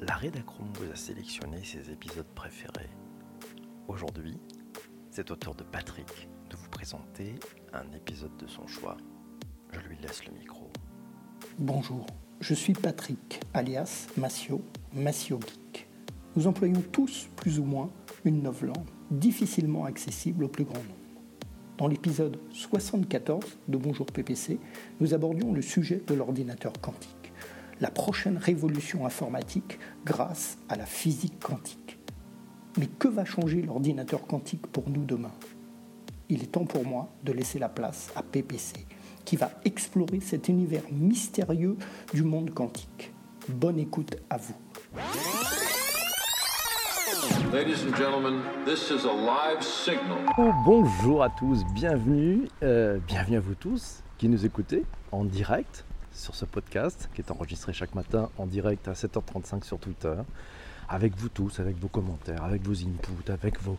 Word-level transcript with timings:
la 0.00 0.14
Rédacron 0.14 0.64
vous 0.74 0.90
a 0.90 0.96
sélectionné 0.96 1.62
ses 1.62 1.90
épisodes 1.90 2.26
préférés. 2.34 2.88
Aujourd'hui, 3.86 4.38
c'est 5.10 5.30
au 5.30 5.36
tour 5.36 5.54
de 5.54 5.62
Patrick 5.62 6.28
de 6.48 6.56
vous 6.56 6.68
présenter 6.70 7.34
un 7.72 7.84
épisode 7.94 8.34
de 8.38 8.46
son 8.46 8.66
choix. 8.66 8.96
Je 9.72 9.80
lui 9.80 9.98
laisse 9.98 10.24
le 10.24 10.32
micro. 10.32 10.70
Bonjour, 11.58 12.06
je 12.40 12.54
suis 12.54 12.72
Patrick, 12.72 13.40
alias 13.52 14.06
Massio, 14.16 14.62
Massio 14.94 15.38
Geek. 15.38 15.86
Nous 16.34 16.46
employons 16.46 16.82
tous, 16.92 17.28
plus 17.36 17.58
ou 17.58 17.64
moins, 17.64 17.90
une 18.24 18.42
novlangue 18.42 18.88
difficilement 19.10 19.84
accessible 19.84 20.44
au 20.44 20.48
plus 20.48 20.64
grand 20.64 20.78
nombre. 20.78 20.94
Dans 21.76 21.88
l'épisode 21.88 22.38
74 22.52 23.58
de 23.68 23.76
Bonjour 23.76 24.06
PPC, 24.06 24.58
nous 25.00 25.12
abordions 25.12 25.52
le 25.52 25.62
sujet 25.62 26.02
de 26.06 26.14
l'ordinateur 26.14 26.72
quantique 26.80 27.19
la 27.80 27.90
prochaine 27.90 28.36
révolution 28.36 29.06
informatique 29.06 29.78
grâce 30.04 30.58
à 30.68 30.76
la 30.76 30.86
physique 30.86 31.40
quantique. 31.40 31.98
Mais 32.78 32.86
que 32.86 33.08
va 33.08 33.24
changer 33.24 33.62
l'ordinateur 33.62 34.26
quantique 34.26 34.66
pour 34.66 34.88
nous 34.90 35.04
demain? 35.04 35.32
Il 36.28 36.42
est 36.42 36.52
temps 36.52 36.66
pour 36.66 36.84
moi 36.84 37.08
de 37.24 37.32
laisser 37.32 37.58
la 37.58 37.68
place 37.68 38.12
à 38.14 38.22
PPC, 38.22 38.86
qui 39.24 39.36
va 39.36 39.50
explorer 39.64 40.20
cet 40.20 40.48
univers 40.48 40.82
mystérieux 40.92 41.76
du 42.12 42.22
monde 42.22 42.50
quantique. 42.50 43.12
Bonne 43.48 43.78
écoute 43.78 44.14
à 44.28 44.36
vous. 44.36 44.54
Oh, 50.38 50.52
bonjour 50.64 51.22
à 51.22 51.30
tous, 51.30 51.64
bienvenue, 51.74 52.46
euh, 52.62 52.98
bienvenue 53.08 53.38
à 53.38 53.40
vous 53.40 53.54
tous 53.54 54.04
qui 54.18 54.28
nous 54.28 54.44
écoutez 54.46 54.84
en 55.10 55.24
direct 55.24 55.84
sur 56.20 56.34
ce 56.34 56.44
podcast 56.44 57.08
qui 57.14 57.22
est 57.22 57.30
enregistré 57.30 57.72
chaque 57.72 57.94
matin 57.94 58.28
en 58.36 58.46
direct 58.46 58.86
à 58.88 58.92
7h35 58.92 59.64
sur 59.64 59.78
Twitter. 59.78 60.14
Avec 60.92 61.16
vous 61.16 61.28
tous, 61.28 61.60
avec 61.60 61.78
vos 61.78 61.86
commentaires, 61.86 62.42
avec 62.42 62.62
vos 62.62 62.74
inputs, 62.74 63.30
avec 63.30 63.62
vos, 63.62 63.76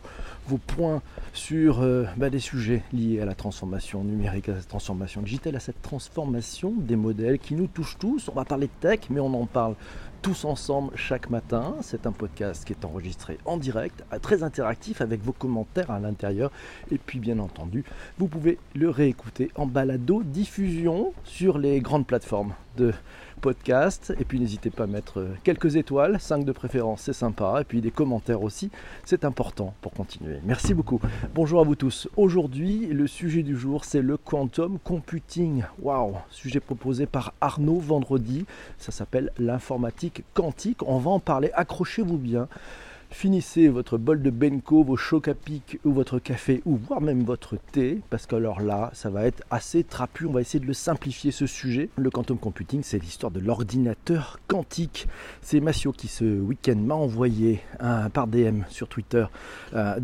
points 0.66 1.02
sur 1.34 1.82
euh, 1.82 2.06
bah, 2.16 2.30
des 2.30 2.38
sujets 2.38 2.82
liés 2.90 3.20
à 3.20 3.26
la 3.26 3.34
transformation 3.34 4.02
numérique, 4.02 4.48
à 4.48 4.54
la 4.54 4.62
transformation 4.62 5.20
digitale, 5.20 5.56
à 5.56 5.60
cette 5.60 5.82
transformation 5.82 6.72
des 6.74 6.96
modèles 6.96 7.38
qui 7.38 7.54
nous 7.54 7.66
touchent 7.66 7.98
tous. 7.98 8.30
On 8.30 8.34
va 8.34 8.46
parler 8.46 8.66
de 8.66 8.88
tech, 8.88 9.00
mais 9.10 9.20
on 9.20 9.34
en 9.34 9.44
parle 9.44 9.74
tous 10.22 10.44
ensemble 10.44 10.96
chaque 10.96 11.28
matin. 11.30 11.74
C'est 11.82 12.06
un 12.06 12.12
podcast 12.12 12.64
qui 12.64 12.72
est 12.72 12.84
enregistré 12.84 13.38
en 13.44 13.56
direct, 13.56 14.04
très 14.22 14.44
interactif 14.44 15.00
avec 15.00 15.20
vos 15.20 15.32
commentaires 15.32 15.90
à 15.90 15.98
l'intérieur. 15.98 16.50
Et 16.92 16.98
puis 16.98 17.18
bien 17.18 17.40
entendu, 17.40 17.84
vous 18.18 18.28
pouvez 18.28 18.58
le 18.74 18.88
réécouter 18.88 19.50
en 19.56 19.66
balado 19.66 20.22
diffusion 20.22 21.12
sur 21.24 21.58
les 21.58 21.80
grandes 21.80 22.06
plateformes 22.06 22.54
de 22.76 22.92
podcast. 23.40 24.14
Et 24.18 24.24
puis 24.24 24.40
n'hésitez 24.40 24.70
pas 24.70 24.84
à 24.84 24.86
mettre 24.86 25.20
euh, 25.20 25.34
quelques 25.44 25.76
étoiles, 25.76 26.18
5 26.18 26.44
de 26.44 26.52
préférence, 26.52 27.02
c'est 27.02 27.12
sympa. 27.12 27.58
Et 27.60 27.64
puis 27.64 27.80
des 27.80 27.90
commentaires 27.90 28.42
aussi, 28.42 28.70
c'est 29.04 29.24
important 29.24 29.74
pour 29.82 29.92
continuer. 29.92 30.38
Merci 30.44 30.72
beaucoup. 30.72 31.00
Bonjour 31.34 31.60
à 31.60 31.64
vous 31.64 31.74
tous. 31.74 32.08
Aujourd'hui, 32.16 32.86
le 32.86 33.06
sujet 33.06 33.42
du 33.42 33.56
jour, 33.56 33.84
c'est 33.84 34.00
le 34.00 34.16
quantum 34.16 34.78
computing. 34.78 35.64
Waouh, 35.82 36.16
sujet 36.30 36.60
proposé 36.60 37.06
par 37.06 37.34
Arnaud 37.40 37.80
vendredi. 37.80 38.46
Ça 38.78 38.92
s'appelle 38.92 39.30
l'informatique 39.38 40.22
quantique. 40.34 40.82
On 40.86 40.98
va 40.98 41.10
en 41.10 41.20
parler. 41.20 41.50
Accrochez-vous 41.54 42.18
bien. 42.18 42.48
Finissez 43.12 43.68
votre 43.68 43.98
bol 43.98 44.22
de 44.22 44.30
Benko, 44.30 44.82
vos 44.82 44.96
chocs 44.96 45.28
à 45.28 45.34
pic 45.34 45.78
ou 45.84 45.92
votre 45.92 46.18
café 46.18 46.62
ou 46.64 46.76
voire 46.76 47.02
même 47.02 47.22
votre 47.22 47.56
thé 47.70 48.00
parce 48.08 48.26
que 48.26 48.34
alors 48.34 48.62
là, 48.62 48.90
ça 48.94 49.10
va 49.10 49.26
être 49.26 49.44
assez 49.50 49.84
trapu. 49.84 50.24
On 50.24 50.32
va 50.32 50.40
essayer 50.40 50.58
de 50.58 50.66
le 50.66 50.72
simplifier 50.72 51.30
ce 51.30 51.46
sujet. 51.46 51.90
Le 51.96 52.10
quantum 52.10 52.38
computing, 52.38 52.82
c'est 52.82 52.98
l'histoire 52.98 53.30
de 53.30 53.38
l'ordinateur 53.38 54.40
quantique. 54.48 55.06
C'est 55.42 55.60
Massio 55.60 55.92
qui 55.92 56.08
ce 56.08 56.24
week-end 56.24 56.76
m'a 56.76 56.94
envoyé 56.94 57.60
par 58.12 58.26
DM 58.26 58.62
sur 58.70 58.88
Twitter 58.88 59.26
euh, 59.74 60.00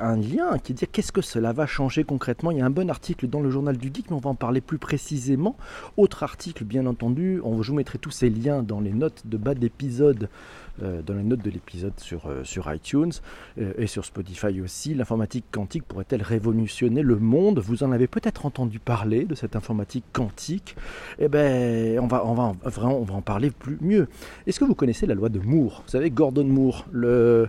un 0.00 0.16
lien 0.16 0.58
qui 0.58 0.74
dit 0.74 0.86
qu'est-ce 0.90 1.12
que 1.12 1.22
cela 1.22 1.52
va 1.52 1.66
changer 1.66 2.02
concrètement? 2.02 2.50
Il 2.50 2.58
y 2.58 2.60
a 2.60 2.66
un 2.66 2.70
bon 2.70 2.90
article 2.90 3.28
dans 3.28 3.40
le 3.40 3.50
journal 3.50 3.76
du 3.76 3.86
geek, 3.94 4.10
mais 4.10 4.16
on 4.16 4.20
va 4.20 4.30
en 4.30 4.34
parler 4.34 4.60
plus 4.60 4.78
précisément. 4.78 5.56
Autre 5.96 6.24
article, 6.24 6.64
bien 6.64 6.86
entendu, 6.86 7.40
je 7.60 7.70
vous 7.70 7.76
mettrai 7.76 7.98
tous 7.98 8.10
ces 8.10 8.28
liens 8.28 8.64
dans 8.64 8.80
les 8.80 8.92
notes 8.92 9.22
de 9.26 9.36
bas 9.36 9.54
d'épisode 9.54 10.28
dans 10.78 11.14
les 11.14 11.22
notes 11.22 11.42
de 11.42 11.50
l'épisode 11.50 11.98
sur, 11.98 12.26
euh, 12.26 12.44
sur 12.44 12.72
iTunes 12.72 13.12
euh, 13.60 13.72
et 13.78 13.86
sur 13.86 14.04
Spotify 14.04 14.60
aussi. 14.60 14.94
L'informatique 14.94 15.44
quantique 15.52 15.84
pourrait-elle 15.84 16.22
révolutionner 16.22 17.02
le 17.02 17.16
monde? 17.16 17.58
Vous 17.58 17.82
en 17.82 17.92
avez 17.92 18.06
peut-être 18.06 18.46
entendu 18.46 18.78
parler 18.78 19.24
de 19.24 19.34
cette 19.34 19.56
informatique 19.56 20.04
quantique? 20.12 20.76
Eh 21.18 21.28
bien, 21.28 22.00
on 22.00 22.06
va, 22.06 22.26
on, 22.26 22.34
va, 22.34 22.52
vraiment, 22.64 22.98
on 22.98 23.04
va 23.04 23.14
en 23.14 23.22
parler 23.22 23.50
plus 23.50 23.78
mieux. 23.80 24.08
Est-ce 24.46 24.60
que 24.60 24.64
vous 24.64 24.74
connaissez 24.74 25.06
la 25.06 25.14
loi 25.14 25.28
de 25.28 25.40
Moore? 25.40 25.82
Vous 25.84 25.90
savez, 25.90 26.10
Gordon 26.10 26.44
Moore, 26.44 26.86
le, 26.92 27.48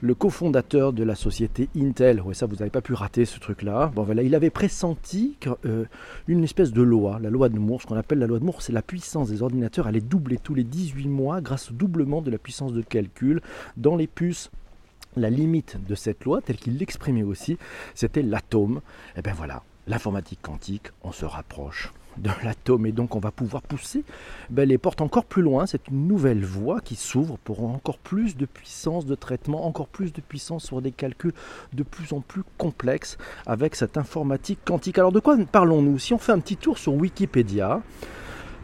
le 0.00 0.14
cofondateur 0.14 0.92
de 0.92 1.02
la 1.02 1.14
société 1.14 1.68
Intel. 1.76 2.22
Oui, 2.24 2.34
ça, 2.34 2.46
vous 2.46 2.56
n'avez 2.56 2.70
pas 2.70 2.82
pu 2.82 2.92
rater 2.92 3.24
ce 3.24 3.38
truc-là. 3.38 3.92
Bon, 3.94 4.02
voilà, 4.02 4.22
il 4.22 4.34
avait 4.34 4.50
pressenti 4.50 5.36
une 6.28 6.44
espèce 6.44 6.72
de 6.72 6.82
loi, 6.82 7.18
la 7.20 7.30
loi 7.30 7.48
de 7.48 7.58
Moore. 7.58 7.82
Ce 7.82 7.86
qu'on 7.86 7.96
appelle 7.96 8.18
la 8.18 8.26
loi 8.26 8.38
de 8.38 8.44
Moore, 8.44 8.62
c'est 8.62 8.72
la 8.72 8.82
puissance 8.82 9.28
des 9.28 9.42
ordinateurs 9.42 9.86
allait 9.86 10.00
doubler 10.00 10.38
tous 10.38 10.54
les 10.54 10.64
18 10.64 11.08
mois 11.08 11.40
grâce 11.40 11.70
au 11.70 11.74
doublement 11.74 12.22
de 12.22 12.30
la 12.30 12.38
puissance 12.38 12.63
de 12.72 12.82
calcul 12.82 13.40
dans 13.76 13.96
les 13.96 14.06
puces. 14.06 14.50
La 15.16 15.30
limite 15.30 15.78
de 15.86 15.94
cette 15.94 16.24
loi, 16.24 16.40
telle 16.40 16.56
qu'il 16.56 16.76
l'exprimait 16.76 17.22
aussi, 17.22 17.56
c'était 17.94 18.22
l'atome. 18.22 18.80
Et 19.16 19.22
bien 19.22 19.34
voilà, 19.34 19.62
l'informatique 19.86 20.40
quantique, 20.42 20.88
on 21.02 21.12
se 21.12 21.24
rapproche 21.24 21.92
de 22.18 22.30
l'atome 22.44 22.86
et 22.86 22.92
donc 22.92 23.16
on 23.16 23.18
va 23.18 23.30
pouvoir 23.30 23.62
pousser 23.62 24.04
ben, 24.50 24.68
les 24.68 24.78
portes 24.78 25.00
encore 25.00 25.24
plus 25.24 25.42
loin. 25.42 25.66
C'est 25.66 25.88
une 25.88 26.06
nouvelle 26.06 26.44
voie 26.44 26.80
qui 26.80 26.96
s'ouvre 26.96 27.38
pour 27.38 27.64
encore 27.64 27.98
plus 27.98 28.36
de 28.36 28.46
puissance 28.46 29.06
de 29.06 29.14
traitement, 29.14 29.66
encore 29.66 29.88
plus 29.88 30.12
de 30.12 30.20
puissance 30.20 30.64
sur 30.64 30.82
des 30.82 30.92
calculs 30.92 31.34
de 31.72 31.82
plus 31.82 32.12
en 32.12 32.20
plus 32.20 32.42
complexes 32.58 33.18
avec 33.46 33.74
cette 33.74 33.96
informatique 33.96 34.60
quantique. 34.64 34.98
Alors 34.98 35.12
de 35.12 35.20
quoi 35.20 35.36
parlons-nous? 35.50 35.98
Si 35.98 36.14
on 36.14 36.18
fait 36.18 36.32
un 36.32 36.40
petit 36.40 36.56
tour 36.56 36.78
sur 36.78 36.94
Wikipédia, 36.94 37.82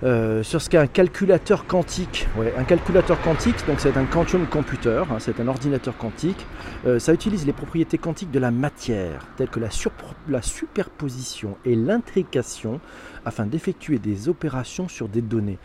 euh, 0.03 0.43
sur 0.43 0.63
ce 0.63 0.71
qu'est 0.71 0.79
un 0.79 0.87
calculateur 0.87 1.67
quantique. 1.67 2.27
un 2.57 2.65
calculateur 2.65 3.21
quantique, 3.21 3.67
donc 3.67 3.81
c'est 3.81 3.97
un 3.97 4.07
quantum 4.07 4.47
computer, 4.47 5.05
hein, 5.11 5.19
c'est 5.19 5.41
un 5.41 5.49
ordinateur 5.49 5.97
quantique. 5.97 6.47
Euh, 6.87 6.99
ça 6.99 7.13
utilise 7.13 7.45
les 7.45 7.53
propriétés 7.53 7.99
quantiques 7.99 8.31
de 8.31 8.39
la 8.39 8.51
matière, 8.51 9.27
telles 9.37 9.51
que 9.51 9.61
la, 9.61 9.69
la 10.29 10.43
superposition 10.43 11.59
et 11.67 11.75
l'intrication, 11.75 12.81
afin 13.27 13.45
d'effectuer 13.45 13.99
des 13.99 14.29
opérations 14.29 14.89
sur 14.89 15.09
des 15.09 15.21
données. 15.21 15.59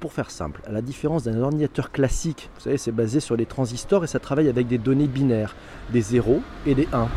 Pour 0.00 0.12
faire 0.12 0.30
simple, 0.30 0.60
à 0.66 0.72
la 0.72 0.82
différence 0.82 1.22
d'un 1.24 1.40
ordinateur 1.40 1.90
classique, 1.90 2.50
vous 2.56 2.62
savez, 2.62 2.76
c'est 2.78 2.92
basé 2.92 3.20
sur 3.20 3.36
les 3.36 3.46
transistors 3.46 4.04
et 4.04 4.06
ça 4.06 4.18
travaille 4.18 4.48
avec 4.48 4.66
des 4.66 4.78
données 4.78 5.06
binaires, 5.06 5.54
des 5.90 6.02
0 6.02 6.42
et 6.66 6.74
des 6.74 6.88
1. 6.92 7.08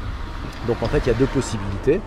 Donc 0.68 0.82
en 0.84 0.86
fait, 0.86 1.00
il 1.00 1.08
y 1.08 1.12
a 1.12 1.16
deux 1.16 1.26
possibilités. 1.26 2.00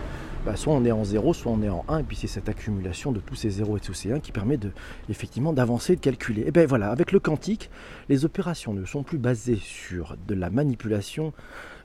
Bah, 0.45 0.57
soit 0.57 0.73
on 0.73 0.83
est 0.83 0.91
en 0.91 1.05
0, 1.05 1.33
soit 1.33 1.51
on 1.53 1.61
est 1.61 1.69
en 1.69 1.85
1, 1.87 1.99
et 1.99 2.03
puis 2.03 2.17
c'est 2.17 2.27
cette 2.27 2.49
accumulation 2.49 3.13
de 3.13 3.21
tous 3.21 3.35
ces 3.35 3.49
0 3.49 3.77
et 3.77 3.79
tous 3.79 3.93
ces 3.93 4.11
1 4.11 4.19
qui 4.19 4.33
permet 4.33 4.57
de, 4.57 4.71
effectivement 5.09 5.53
d'avancer 5.53 5.93
et 5.93 5.95
de 5.95 6.01
calculer. 6.01 6.43
Et 6.45 6.51
bien 6.51 6.65
voilà, 6.65 6.91
avec 6.91 7.13
le 7.13 7.21
quantique, 7.21 7.69
les 8.09 8.25
opérations 8.25 8.73
ne 8.73 8.83
sont 8.83 9.03
plus 9.03 9.17
basées 9.17 9.59
sur 9.61 10.17
de 10.27 10.33
la 10.35 10.49
manipulation 10.49 11.31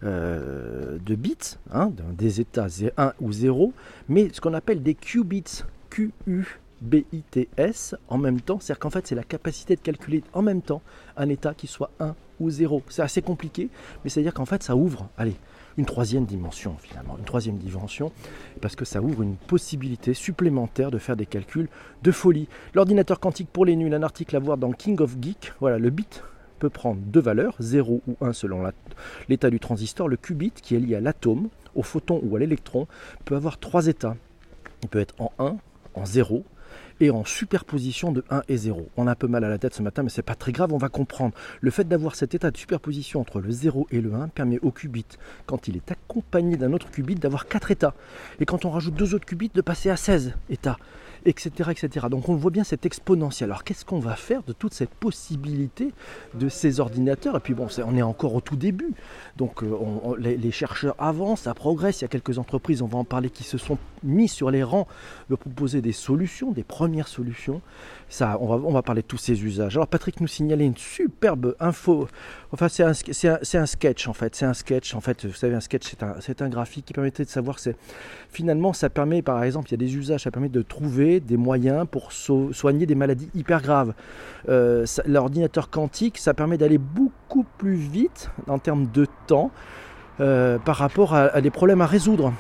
euh, 0.03 0.99
de 0.99 1.15
bits, 1.15 1.57
hein, 1.73 1.93
des 2.17 2.41
états 2.41 2.67
1 2.97 3.13
ou 3.21 3.33
0, 3.33 3.73
mais 4.09 4.29
ce 4.33 4.41
qu'on 4.41 4.55
appelle 4.55 4.83
des 4.83 4.95
qubits, 4.95 5.63
Q 5.91 6.11
U 6.27 6.45
BITS 6.81 7.95
en 8.09 8.19
même 8.19 8.41
temps, 8.41 8.59
c'est-à-dire 8.61 8.81
qu'en 8.81 8.91
fait 8.91 9.07
c'est 9.07 9.15
la 9.15 9.25
capacité 9.25 9.77
de 9.77 9.81
calculer 9.81 10.23
en 10.33 10.43
même 10.43 10.63
temps 10.63 10.83
un 11.17 11.29
état 11.29 11.55
qui 11.55 11.67
soit 11.67 11.91
1 12.01 12.15
ou 12.41 12.51
0. 12.51 12.83
C'est 12.89 13.03
assez 13.03 13.23
compliqué, 13.23 13.69
mais 14.03 14.11
c'est-à-dire 14.11 14.35
qu'en 14.35 14.47
fait 14.47 14.63
ça 14.63 14.77
ouvre, 14.77 15.09
allez, 15.17 15.37
une 15.79 15.87
troisième 15.87 16.27
dimension 16.27 16.77
finalement, 16.79 17.17
une 17.17 17.25
troisième 17.25 17.57
dimension, 17.57 18.13
parce 18.61 18.77
que 18.77 18.85
ça 18.85 19.01
ouvre 19.01 19.23
une 19.23 19.37
possibilité 19.37 20.13
supplémentaire 20.13 20.91
de 20.91 20.99
faire 20.99 21.17
des 21.17 21.25
calculs 21.25 21.69
de 22.03 22.11
folie. 22.11 22.49
L'ordinateur 22.75 23.21
quantique 23.21 23.49
pour 23.51 23.65
les 23.65 23.77
nuls, 23.77 23.95
un 23.95 24.03
article 24.03 24.37
à 24.37 24.41
voir 24.41 24.59
dans 24.59 24.73
King 24.73 25.01
of 25.01 25.17
Geek, 25.21 25.53
voilà, 25.61 25.79
le 25.79 25.91
bit 25.91 26.23
peut 26.59 26.69
prendre 26.69 27.01
deux 27.01 27.21
valeurs, 27.21 27.55
0 27.61 28.03
ou 28.09 28.17
1 28.21 28.33
selon 28.33 28.69
l'état 29.29 29.49
du 29.49 29.61
transistor. 29.61 30.09
Le 30.09 30.17
qubit, 30.17 30.51
qui 30.51 30.75
est 30.75 30.81
lié 30.81 30.97
à 30.97 31.01
l'atome, 31.01 31.49
au 31.77 31.85
photon 31.85 32.21
ou 32.25 32.35
à 32.35 32.41
l'électron, 32.41 32.89
peut 33.25 33.37
avoir 33.37 33.59
trois 33.59 33.87
états. 33.87 34.17
Il 34.83 34.89
peut 34.89 34.99
être 34.99 35.15
en 35.21 35.31
1, 35.39 35.57
en 35.95 36.05
0 36.05 36.45
et 37.01 37.11
en 37.11 37.25
superposition 37.25 38.13
de 38.13 38.25
1 38.31 38.43
et 38.49 38.57
0. 38.57 38.89
On 38.97 39.07
a 39.07 39.13
un 39.13 39.15
peu 39.15 39.29
mal 39.29 39.45
à 39.45 39.49
la 39.49 39.59
tête 39.59 39.75
ce 39.75 39.83
matin, 39.83 40.03
mais 40.03 40.09
c'est 40.09 40.23
pas 40.23 40.35
très 40.35 40.53
grave, 40.53 40.73
on 40.73 40.79
va 40.79 40.89
comprendre. 40.89 41.35
Le 41.61 41.71
fait 41.71 41.87
d'avoir 41.87 42.15
cet 42.15 42.35
état 42.35 42.51
de 42.51 42.57
superposition 42.57 43.21
entre 43.21 43.41
le 43.41 43.51
0 43.51 43.87
et 43.91 44.01
le 44.01 44.15
1 44.15 44.29
permet 44.29 44.59
au 44.63 44.71
qubit, 44.71 45.07
quand 45.47 45.69
il 45.69 45.77
est 45.77 45.91
accompagné 45.91 46.57
d'un 46.57 46.73
autre 46.73 46.91
qubit, 46.91 47.15
d'avoir 47.15 47.47
4 47.47 47.71
états. 47.71 47.95
Et 48.41 48.47
quand 48.47 48.65
on 48.65 48.71
rajoute 48.71 48.95
deux 48.95 49.15
autres 49.15 49.27
qubits, 49.27 49.51
de 49.55 49.61
passer 49.61 49.91
à 49.91 49.97
16 49.97 50.35
états. 50.51 50.79
Etc., 51.29 51.71
etc. 51.71 52.07
Donc 52.11 52.29
on 52.29 52.35
voit 52.35 52.51
bien 52.51 52.65
cette 52.65 52.87
exponentielle. 52.87 53.51
Alors 53.51 53.65
qu'est-ce 53.65 53.85
qu'on 53.85 54.01
va 54.01 54.17
faire 54.17 54.43
de 54.43 54.53
toute 54.53 54.75
cette 54.75 54.91
possibilité 54.91 55.93
de 56.35 56.49
ces 56.49 56.81
ordinateurs? 56.81 57.37
Et 57.37 57.41
puis 57.41 57.55
bon, 57.55 57.69
on 57.85 57.97
est 57.97 58.03
encore 58.03 58.35
au 58.35 58.41
tout 58.41 58.57
début. 58.57 58.93
Donc 59.37 59.63
euh, 59.63 59.69
les, 60.19 60.51
chercheurs 60.51 60.95
avancent, 60.99 61.43
ça 61.43 61.55
progresse. 61.55 62.01
Il 62.01 62.03
y 62.03 62.05
a 62.07 62.09
quelques 62.09 62.39
entreprises, 62.39 62.83
on 62.83 62.87
va 62.87 62.99
en 62.99 63.05
parler, 63.05 63.31
qui 63.31 63.45
se 63.45 63.59
sont 63.59 63.79
mis 64.03 64.29
sur 64.29 64.51
les 64.51 64.63
rangs 64.63 64.87
de 65.29 65.35
proposer 65.37 65.83
des 65.83 65.93
solutions, 65.93 66.53
des 66.53 66.65
premières 66.65 67.09
solutions. 67.09 67.61
Ça, 68.09 68.39
on 68.41 68.47
va, 68.47 68.55
on 68.55 68.73
va 68.73 68.81
parler 68.83 69.03
de 69.03 69.07
tous 69.07 69.19
ces 69.19 69.45
usages. 69.45 69.77
Alors 69.77 69.87
Patrick 69.87 70.21
nous 70.21 70.27
signalait 70.27 70.65
une 70.65 70.77
superbe 70.77 71.55
info. 71.61 72.09
Enfin, 72.53 72.69
c'est 72.69 72.83
un, 72.83 72.93
un, 72.93 73.67
sketch 73.67 74.09
en 74.09 74.15
fait. 74.15 74.35
C'est 74.35 74.47
un 74.47 74.55
sketch 74.55 74.95
en 74.95 75.03
fait. 75.03 75.27
Vous 75.27 75.35
savez, 75.35 75.55
un 75.55 75.61
sketch, 75.61 75.95
c'est 76.21 76.41
un, 76.41 76.47
un, 76.47 76.49
graphique 76.49 76.87
qui 76.87 76.95
permettait 76.95 77.25
de 77.25 77.29
savoir. 77.29 77.59
Finalement, 78.31 78.73
ça 78.73 78.89
permet, 78.89 79.21
par 79.21 79.43
exemple, 79.45 79.69
il 79.69 79.73
y 79.73 79.75
a 79.75 79.79
des 79.79 79.97
usages, 79.97 80.23
ça 80.23 80.31
permet 80.31 80.49
de 80.49 80.63
trouver 80.63 81.18
des 81.21 81.37
moyens 81.37 81.87
pour 81.91 82.13
soigner 82.13 82.87
des 82.87 82.95
maladies 82.95 83.31
hyper 83.35 83.63
graves. 83.63 83.95
Euh, 84.49 84.85
l'ordinateur 85.07 85.71
quantique, 85.71 86.19
ça 86.19 86.35
permet 86.35 86.59
d'aller 86.59 86.79
beaucoup 86.79 87.45
plus 87.59 87.75
vite 87.75 88.31
en 88.49 88.59
termes 88.59 88.87
de 88.93 89.07
temps 89.27 89.51
euh, 90.21 90.59
par 90.59 90.77
rapport 90.77 91.15
à 91.15 91.41
des 91.41 91.51
problèmes 91.51 91.81
à 91.81 91.87
résoudre. 91.87 92.33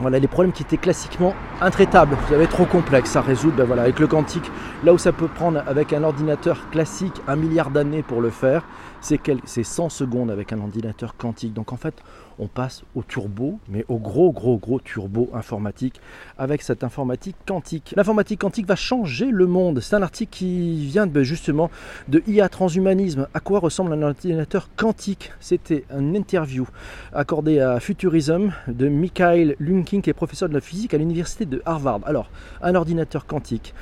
Voilà, 0.00 0.18
les 0.18 0.26
problèmes 0.26 0.52
qui 0.52 0.64
étaient 0.64 0.76
classiquement 0.76 1.34
intraitables, 1.60 2.16
vous 2.26 2.34
avez 2.34 2.48
trop 2.48 2.64
complexe 2.64 3.14
à 3.14 3.20
résoudre, 3.20 3.58
ben 3.58 3.64
voilà, 3.64 3.82
avec 3.82 4.00
le 4.00 4.08
quantique, 4.08 4.50
là 4.82 4.92
où 4.92 4.98
ça 4.98 5.12
peut 5.12 5.28
prendre 5.28 5.62
avec 5.68 5.92
un 5.92 6.02
ordinateur 6.02 6.68
classique 6.70 7.14
un 7.28 7.36
milliard 7.36 7.70
d'années 7.70 8.02
pour 8.02 8.20
le 8.20 8.30
faire, 8.30 8.64
c'est 9.00 9.62
100 9.62 9.90
secondes 9.90 10.32
avec 10.32 10.52
un 10.52 10.58
ordinateur 10.58 11.16
quantique. 11.16 11.54
Donc 11.54 11.72
en 11.72 11.76
fait, 11.76 11.94
on 12.38 12.46
passe 12.46 12.82
au 12.94 13.02
turbo, 13.02 13.58
mais 13.68 13.84
au 13.88 13.98
gros, 13.98 14.32
gros, 14.32 14.58
gros 14.58 14.80
turbo 14.80 15.30
informatique 15.34 16.00
avec 16.38 16.62
cette 16.62 16.84
informatique 16.84 17.36
quantique. 17.46 17.94
L'informatique 17.96 18.40
quantique 18.40 18.66
va 18.66 18.76
changer 18.76 19.26
le 19.30 19.46
monde. 19.46 19.80
C'est 19.80 19.96
un 19.96 20.02
article 20.02 20.32
qui 20.32 20.86
vient 20.86 21.06
de, 21.06 21.22
justement 21.22 21.70
de 22.08 22.22
IA 22.26 22.48
Transhumanisme. 22.48 23.28
À 23.34 23.40
quoi 23.40 23.60
ressemble 23.60 23.92
un 23.92 24.02
ordinateur 24.02 24.68
quantique? 24.76 25.32
C'était 25.40 25.84
une 25.96 26.16
interview 26.16 26.68
accordée 27.12 27.60
à 27.60 27.80
Futurism 27.80 28.52
de 28.68 28.88
Mikhail 28.88 29.56
Lunkin, 29.58 30.00
qui 30.00 30.10
est 30.10 30.14
professeur 30.14 30.48
de 30.48 30.54
la 30.54 30.60
physique 30.60 30.94
à 30.94 30.98
l'université 30.98 31.46
de 31.46 31.62
Harvard. 31.64 32.00
Alors, 32.04 32.30
un 32.62 32.74
ordinateur 32.74 33.26
quantique. 33.26 33.74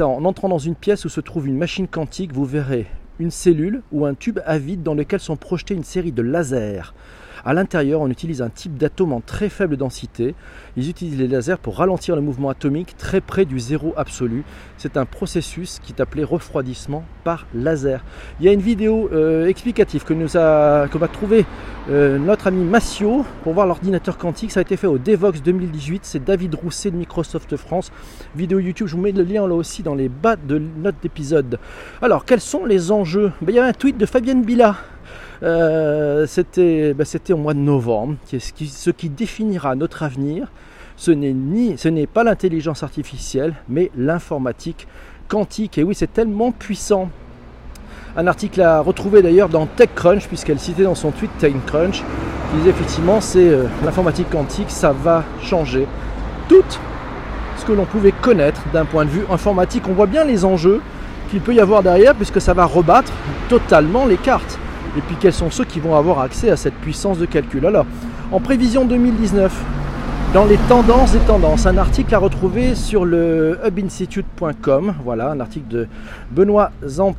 En 0.00 0.24
entrant 0.24 0.48
dans 0.48 0.58
une 0.58 0.74
pièce 0.74 1.04
où 1.04 1.08
se 1.08 1.20
trouve 1.20 1.46
une 1.46 1.56
machine 1.56 1.86
quantique, 1.86 2.32
vous 2.32 2.44
verrez 2.44 2.86
une 3.18 3.30
cellule 3.30 3.82
ou 3.92 4.06
un 4.06 4.14
tube 4.14 4.40
à 4.46 4.58
vide 4.58 4.82
dans 4.82 4.94
lequel 4.94 5.20
sont 5.20 5.36
projetés 5.36 5.74
une 5.74 5.84
série 5.84 6.12
de 6.12 6.22
lasers. 6.22 6.92
À 7.44 7.54
l'intérieur, 7.54 8.00
on 8.00 8.10
utilise 8.10 8.42
un 8.42 8.48
type 8.48 8.76
d'atome 8.76 9.12
en 9.12 9.20
très 9.20 9.48
faible 9.48 9.76
densité. 9.76 10.34
Ils 10.76 10.88
utilisent 10.90 11.18
les 11.18 11.28
lasers 11.28 11.58
pour 11.60 11.76
ralentir 11.76 12.16
le 12.16 12.22
mouvement 12.22 12.50
atomique 12.50 12.96
très 12.96 13.20
près 13.20 13.44
du 13.44 13.58
zéro 13.58 13.94
absolu. 13.96 14.44
C'est 14.76 14.96
un 14.96 15.04
processus 15.04 15.78
qui 15.82 15.92
est 15.92 16.00
appelé 16.00 16.24
refroidissement 16.24 17.04
par 17.24 17.46
laser. 17.54 18.04
Il 18.40 18.46
y 18.46 18.48
a 18.48 18.52
une 18.52 18.60
vidéo 18.60 19.08
euh, 19.12 19.46
explicative 19.46 20.04
que 20.04 20.14
nous 20.14 20.36
a, 20.36 20.88
que 20.88 20.98
va 20.98 21.08
trouver 21.08 21.46
euh, 21.90 22.18
notre 22.18 22.48
ami 22.48 22.64
Massio 22.64 23.24
pour 23.42 23.54
voir 23.54 23.66
l'ordinateur 23.66 24.18
quantique. 24.18 24.52
Ça 24.52 24.60
a 24.60 24.62
été 24.62 24.76
fait 24.76 24.86
au 24.86 24.98
Devox 24.98 25.42
2018. 25.42 26.04
C'est 26.04 26.24
David 26.24 26.54
Rousset 26.54 26.90
de 26.90 26.96
Microsoft 26.96 27.56
France. 27.56 27.90
Vidéo 28.34 28.58
YouTube, 28.58 28.86
je 28.86 28.96
vous 28.96 29.02
mets 29.02 29.12
le 29.12 29.22
lien 29.22 29.46
là 29.46 29.54
aussi 29.54 29.82
dans 29.82 29.94
les 29.94 30.08
bas 30.08 30.36
de 30.36 30.58
notre 30.58 30.98
épisode. 31.04 31.58
Alors, 32.02 32.24
quels 32.24 32.40
sont 32.40 32.64
les 32.64 32.92
enjeux? 32.92 33.32
Ben, 33.40 33.52
Il 33.52 33.56
y 33.56 33.58
a 33.58 33.64
un 33.64 33.72
tweet 33.72 33.96
de 33.96 34.06
Fabienne 34.06 34.42
Billa 34.42 34.76
euh, 35.42 36.26
ben, 36.94 37.04
c'était, 37.04 37.32
au 37.32 37.36
mois 37.36 37.54
de 37.54 37.58
novembre. 37.58 38.16
Ce 38.26 38.90
qui, 38.90 39.08
définira 39.08 39.74
notre 39.74 40.02
avenir, 40.02 40.48
ce 40.96 41.10
n'est, 41.10 42.06
pas 42.06 42.24
l'intelligence 42.24 42.82
artificielle, 42.82 43.54
mais 43.68 43.90
l'informatique 43.96 44.86
quantique. 45.28 45.78
Et 45.78 45.82
oui, 45.82 45.94
c'est 45.94 46.12
tellement 46.12 46.52
puissant. 46.52 47.08
Un 48.16 48.26
article 48.26 48.60
à 48.62 48.80
retrouver 48.80 49.22
d'ailleurs 49.22 49.48
dans 49.48 49.66
TechCrunch, 49.66 50.26
puisqu'elle 50.26 50.58
citait 50.58 50.82
dans 50.82 50.96
son 50.96 51.10
tweet 51.10 51.30
TechCrunch, 51.38 52.02
qui 52.02 52.56
disait 52.56 52.70
effectivement 52.70 53.20
c'est 53.20 53.48
euh, 53.48 53.64
l'informatique 53.84 54.30
quantique, 54.30 54.70
ça 54.70 54.92
va 54.92 55.22
changer 55.42 55.86
tout 56.48 56.64
ce 57.58 57.64
que 57.66 57.72
l'on 57.72 57.84
pouvait 57.84 58.12
connaître 58.12 58.62
d'un 58.72 58.86
point 58.86 59.04
de 59.04 59.10
vue 59.10 59.24
informatique. 59.30 59.84
On 59.88 59.92
voit 59.92 60.06
bien 60.06 60.24
les 60.24 60.44
enjeux 60.44 60.80
qu'il 61.30 61.40
peut 61.40 61.54
y 61.54 61.60
avoir 61.60 61.82
derrière, 61.82 62.14
puisque 62.14 62.40
ça 62.40 62.54
va 62.54 62.64
rebattre 62.64 63.12
totalement 63.48 64.06
les 64.06 64.16
cartes 64.16 64.58
et 64.96 65.00
puis 65.00 65.16
quels 65.20 65.32
sont 65.32 65.50
ceux 65.50 65.64
qui 65.64 65.80
vont 65.80 65.96
avoir 65.96 66.20
accès 66.20 66.50
à 66.50 66.56
cette 66.56 66.74
puissance 66.74 67.18
de 67.18 67.26
calcul? 67.26 67.66
Alors, 67.66 67.86
en 68.32 68.40
prévision 68.40 68.84
2019, 68.84 69.52
dans 70.34 70.44
les 70.44 70.58
tendances 70.68 71.12
des 71.12 71.20
tendances, 71.20 71.66
un 71.66 71.78
article 71.78 72.14
à 72.14 72.18
retrouver 72.18 72.74
sur 72.74 73.04
le 73.04 73.58
hubinstitute.com, 73.66 74.94
voilà, 75.02 75.30
un 75.30 75.40
article 75.40 75.68
de 75.68 75.88
Benoît 76.30 76.70
Zant 76.86 77.16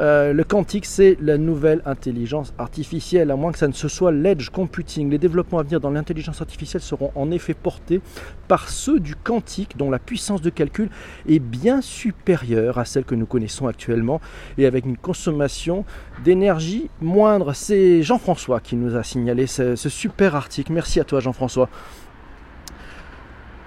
euh, 0.00 0.32
le 0.32 0.44
quantique, 0.44 0.86
c'est 0.86 1.16
la 1.20 1.38
nouvelle 1.38 1.82
intelligence 1.86 2.52
artificielle, 2.58 3.30
à 3.30 3.36
moins 3.36 3.52
que 3.52 3.58
ça 3.58 3.68
ne 3.68 3.72
se 3.72 3.88
soit 3.88 4.12
l'edge 4.12 4.50
computing. 4.50 5.10
Les 5.10 5.18
développements 5.18 5.58
à 5.58 5.62
venir 5.62 5.80
dans 5.80 5.90
l'intelligence 5.90 6.40
artificielle 6.40 6.82
seront 6.82 7.12
en 7.14 7.30
effet 7.30 7.54
portés 7.54 8.00
par 8.48 8.68
ceux 8.68 9.00
du 9.00 9.14
quantique, 9.14 9.76
dont 9.76 9.90
la 9.90 9.98
puissance 9.98 10.42
de 10.42 10.50
calcul 10.50 10.88
est 11.28 11.38
bien 11.38 11.80
supérieure 11.80 12.78
à 12.78 12.84
celle 12.84 13.04
que 13.04 13.14
nous 13.14 13.26
connaissons 13.26 13.66
actuellement 13.66 14.20
et 14.58 14.66
avec 14.66 14.84
une 14.84 14.96
consommation 14.96 15.84
d'énergie 16.24 16.90
moindre. 17.00 17.52
C'est 17.52 18.02
Jean-François 18.02 18.60
qui 18.60 18.76
nous 18.76 18.96
a 18.96 19.02
signalé 19.02 19.46
ce, 19.46 19.76
ce 19.76 19.88
super 19.88 20.34
article. 20.34 20.72
Merci 20.72 21.00
à 21.00 21.04
toi, 21.04 21.20
Jean-François. 21.20 21.68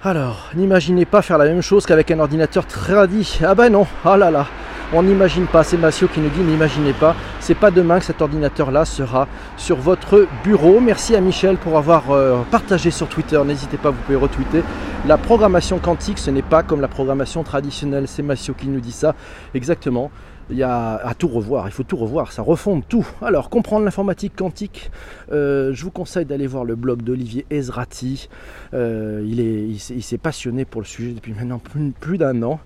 Alors, 0.03 0.51
n'imaginez 0.53 1.05
pas 1.05 1.23
faire 1.23 1.39
la 1.39 1.45
même 1.45 1.63
chose 1.63 1.88
qu'avec 1.88 2.11
un 2.11 2.19
ordinateur 2.19 2.67
tradit. 2.67 3.39
Ah 3.44 3.55
ben 3.55 3.71
non, 3.71 3.88
ah 4.05 4.15
là 4.15 4.29
là. 4.29 4.45
On 4.94 5.01
n'imagine 5.01 5.47
pas, 5.47 5.63
c'est 5.63 5.75
Massio 5.75 6.07
qui 6.07 6.19
nous 6.19 6.29
dit 6.29 6.41
n'imaginez 6.41 6.94
pas, 6.94 7.15
c'est 7.39 7.55
pas 7.55 7.71
demain 7.71 7.97
que 7.97 8.05
cet 8.05 8.21
ordinateur-là 8.21 8.85
sera 8.85 9.27
sur 9.57 9.77
votre 9.77 10.27
bureau. 10.44 10.79
Merci 10.79 11.15
à 11.15 11.19
Michel 11.19 11.57
pour 11.57 11.79
avoir 11.79 12.11
euh, 12.11 12.44
partagé 12.51 12.91
sur 12.91 13.09
Twitter, 13.09 13.41
n'hésitez 13.44 13.77
pas, 13.77 13.89
vous 13.89 13.97
pouvez 14.05 14.17
retweeter. 14.17 14.63
La 15.07 15.17
programmation 15.17 15.79
quantique, 15.79 16.19
ce 16.19 16.29
n'est 16.29 16.44
pas 16.44 16.61
comme 16.61 16.79
la 16.79 16.88
programmation 16.88 17.41
traditionnelle, 17.41 18.07
c'est 18.07 18.21
Massio 18.23 18.53
qui 18.53 18.67
nous 18.67 18.79
dit 18.79 18.91
ça 18.91 19.15
exactement 19.55 20.11
il 20.49 20.57
y 20.57 20.63
a 20.63 20.95
à 20.95 21.13
tout 21.13 21.27
revoir, 21.27 21.67
il 21.67 21.71
faut 21.71 21.83
tout 21.83 21.97
revoir, 21.97 22.31
ça 22.31 22.41
refonde 22.41 22.83
tout. 22.88 23.05
Alors, 23.21 23.49
comprendre 23.49 23.83
l'informatique 23.83 24.33
quantique, 24.35 24.91
euh, 25.31 25.73
je 25.73 25.83
vous 25.83 25.91
conseille 25.91 26.25
d'aller 26.25 26.47
voir 26.47 26.63
le 26.63 26.75
blog 26.75 27.01
d'Olivier 27.01 27.45
Ezrati. 27.49 28.29
Euh, 28.73 29.25
il, 29.27 29.39
est, 29.39 29.67
il 29.67 30.03
s'est 30.03 30.17
passionné 30.17 30.63
pour 30.63 30.81
le 30.81 30.88
sujet 30.88 31.11
depuis 31.11 31.33
maintenant 31.33 31.59
plus, 31.99 32.17
d'un 32.17 32.44
an 32.44 32.59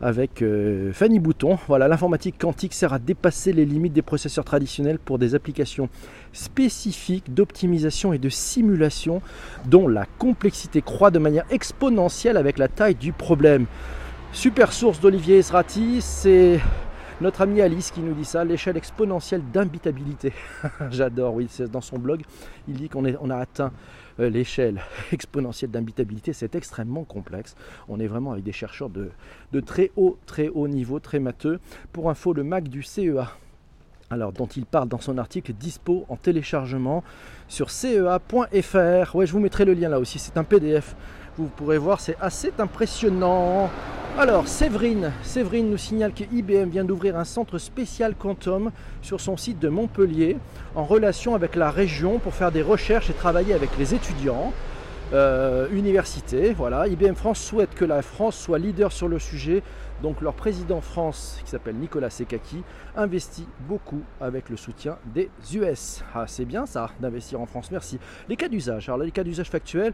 avec 0.00 0.42
euh, 0.42 0.92
Fanny 0.92 1.20
Bouton. 1.20 1.58
Voilà, 1.68 1.86
l'informatique 1.86 2.36
quantique 2.38 2.74
sert 2.74 2.92
à 2.92 2.98
dépasser 2.98 3.52
les 3.52 3.64
limites 3.64 3.92
des 3.92 4.02
processeurs 4.02 4.44
traditionnels 4.44 4.98
pour 4.98 5.18
des 5.18 5.34
applications 5.34 5.88
spécifiques 6.32 7.32
d'optimisation 7.32 8.12
et 8.12 8.18
de 8.18 8.28
simulation 8.28 9.22
dont 9.66 9.86
la 9.86 10.06
complexité 10.18 10.82
croît 10.82 11.10
de 11.10 11.18
manière 11.18 11.44
exponentielle 11.50 12.36
avec 12.36 12.58
la 12.58 12.68
taille 12.68 12.96
du 12.96 13.12
problème. 13.12 13.66
Super 14.32 14.72
source 14.72 15.00
d'Olivier 15.00 15.38
Ezrati, 15.38 16.00
c'est 16.00 16.60
notre 17.20 17.40
ami 17.40 17.60
Alice 17.60 17.90
qui 17.90 18.00
nous 18.00 18.14
dit 18.14 18.24
ça, 18.24 18.44
l'échelle 18.44 18.76
exponentielle 18.76 19.42
d'imbitabilité. 19.52 20.32
J'adore, 20.90 21.34
oui, 21.34 21.46
c'est 21.50 21.70
dans 21.70 21.80
son 21.80 21.98
blog, 21.98 22.22
il 22.68 22.76
dit 22.76 22.88
qu'on 22.88 23.04
on 23.20 23.30
a 23.30 23.36
atteint 23.36 23.72
euh, 24.20 24.30
l'échelle 24.30 24.80
exponentielle 25.12 25.70
d'imbitabilité, 25.70 26.32
c'est 26.32 26.54
extrêmement 26.54 27.04
complexe. 27.04 27.56
On 27.88 27.98
est 27.98 28.06
vraiment 28.06 28.32
avec 28.32 28.44
des 28.44 28.52
chercheurs 28.52 28.90
de, 28.90 29.10
de 29.52 29.60
très 29.60 29.90
haut, 29.96 30.18
très 30.26 30.48
haut 30.48 30.68
niveau, 30.68 31.00
très 31.00 31.18
matheux. 31.18 31.58
Pour 31.92 32.08
info, 32.10 32.32
le 32.32 32.44
Mac 32.44 32.68
du 32.68 32.82
CEA, 32.82 33.32
alors 34.10 34.32
dont 34.32 34.46
il 34.46 34.64
parle 34.64 34.88
dans 34.88 35.00
son 35.00 35.18
article 35.18 35.52
dispo 35.52 36.06
en 36.08 36.16
téléchargement 36.16 37.04
sur 37.48 37.70
cea.fr. 37.70 39.16
Ouais, 39.16 39.26
je 39.26 39.32
vous 39.32 39.40
mettrai 39.40 39.64
le 39.64 39.74
lien 39.74 39.88
là 39.88 39.98
aussi, 39.98 40.18
c'est 40.18 40.36
un 40.36 40.44
PDF. 40.44 40.94
Vous 41.38 41.46
pourrez 41.46 41.78
voir, 41.78 42.00
c'est 42.00 42.16
assez 42.20 42.52
impressionnant. 42.58 43.70
Alors, 44.18 44.48
Séverine, 44.48 45.12
Séverine 45.22 45.70
nous 45.70 45.76
signale 45.76 46.12
que 46.12 46.24
IBM 46.24 46.68
vient 46.68 46.82
d'ouvrir 46.82 47.16
un 47.16 47.22
centre 47.22 47.58
spécial 47.58 48.16
quantum 48.16 48.72
sur 49.02 49.20
son 49.20 49.36
site 49.36 49.60
de 49.60 49.68
Montpellier 49.68 50.36
en 50.74 50.84
relation 50.84 51.36
avec 51.36 51.54
la 51.54 51.70
région 51.70 52.18
pour 52.18 52.34
faire 52.34 52.50
des 52.50 52.62
recherches 52.62 53.08
et 53.08 53.12
travailler 53.12 53.54
avec 53.54 53.70
les 53.78 53.94
étudiants. 53.94 54.52
Euh, 55.12 55.68
universités, 55.70 56.52
voilà. 56.54 56.88
IBM 56.88 57.14
France 57.14 57.38
souhaite 57.38 57.72
que 57.72 57.84
la 57.84 58.02
France 58.02 58.36
soit 58.36 58.58
leader 58.58 58.90
sur 58.90 59.06
le 59.06 59.20
sujet. 59.20 59.62
Donc 60.02 60.20
leur 60.20 60.34
président 60.34 60.80
France, 60.80 61.40
qui 61.44 61.50
s'appelle 61.50 61.76
Nicolas 61.76 62.10
Sekaki, 62.10 62.64
investit 62.96 63.46
beaucoup 63.68 64.02
avec 64.20 64.48
le 64.50 64.56
soutien 64.56 64.98
des 65.14 65.30
US. 65.54 66.02
Ah, 66.14 66.24
c'est 66.26 66.44
bien 66.44 66.66
ça 66.66 66.90
d'investir 67.00 67.40
en 67.40 67.46
France, 67.46 67.70
merci. 67.70 68.00
Les 68.28 68.34
cas 68.34 68.48
d'usage, 68.48 68.88
alors 68.88 68.98
les 68.98 69.12
cas 69.12 69.24
d'usage 69.24 69.50
factuels, 69.50 69.92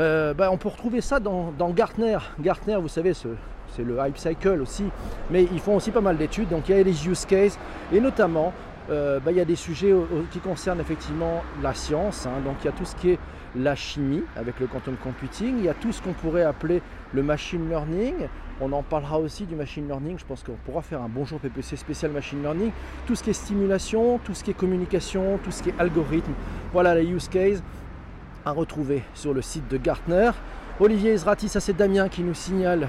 euh, 0.00 0.34
bah, 0.34 0.50
on 0.50 0.56
peut 0.56 0.68
retrouver 0.68 1.00
ça 1.00 1.20
dans, 1.20 1.52
Gartner. 1.70 2.18
Gartner, 2.40 2.76
vous 2.76 2.88
savez, 2.88 3.12
c'est 3.14 3.82
le 3.82 3.96
hype 4.06 4.18
cycle 4.18 4.60
aussi, 4.60 4.84
mais 5.30 5.44
ils 5.52 5.60
font 5.60 5.76
aussi 5.76 5.90
pas 5.90 6.00
mal 6.00 6.16
d'études. 6.16 6.48
Donc 6.48 6.68
il 6.68 6.76
y 6.76 6.80
a 6.80 6.82
les 6.82 7.08
use 7.08 7.24
cases 7.26 7.58
et 7.92 8.00
notamment 8.00 8.52
euh, 8.90 9.20
bah, 9.20 9.30
il 9.30 9.36
y 9.36 9.40
a 9.40 9.44
des 9.44 9.56
sujets 9.56 9.94
qui 10.30 10.40
concernent 10.40 10.80
effectivement 10.80 11.42
la 11.62 11.74
science. 11.74 12.26
Hein. 12.26 12.42
donc 12.44 12.56
il 12.62 12.66
y 12.66 12.68
a 12.68 12.72
tout 12.72 12.84
ce 12.84 12.96
qui 12.96 13.10
est 13.10 13.18
la 13.56 13.76
chimie 13.76 14.24
avec 14.36 14.58
le 14.58 14.66
quantum 14.66 14.96
computing, 14.96 15.58
il 15.58 15.64
y 15.64 15.68
a 15.68 15.74
tout 15.74 15.92
ce 15.92 16.02
qu'on 16.02 16.12
pourrait 16.12 16.42
appeler 16.42 16.82
le 17.12 17.22
machine 17.22 17.68
learning. 17.68 18.14
On 18.60 18.72
en 18.72 18.82
parlera 18.82 19.18
aussi 19.18 19.46
du 19.46 19.56
machine 19.56 19.86
learning. 19.86 20.18
Je 20.18 20.24
pense 20.24 20.44
qu'on 20.44 20.56
pourra 20.64 20.82
faire 20.82 21.02
un 21.02 21.08
bonjour 21.08 21.40
PPC 21.40 21.76
spécial 21.76 22.12
machine 22.12 22.40
learning. 22.40 22.70
Tout 23.06 23.16
ce 23.16 23.22
qui 23.22 23.30
est 23.30 23.34
stimulation, 23.34 24.18
tout 24.18 24.34
ce 24.34 24.44
qui 24.44 24.52
est 24.52 24.54
communication, 24.54 25.38
tout 25.42 25.50
ce 25.50 25.62
qui 25.62 25.70
est 25.70 25.74
algorithme. 25.78 26.32
Voilà 26.72 26.94
les 26.94 27.04
use 27.04 27.28
cases 27.28 27.62
à 28.44 28.52
retrouver 28.52 29.02
sur 29.14 29.34
le 29.34 29.42
site 29.42 29.68
de 29.68 29.76
Gartner. 29.76 30.30
Olivier 30.80 31.12
Ezrati, 31.12 31.48
ça 31.48 31.60
c'est 31.60 31.76
Damien 31.76 32.08
qui 32.08 32.22
nous 32.22 32.34
signale 32.34 32.88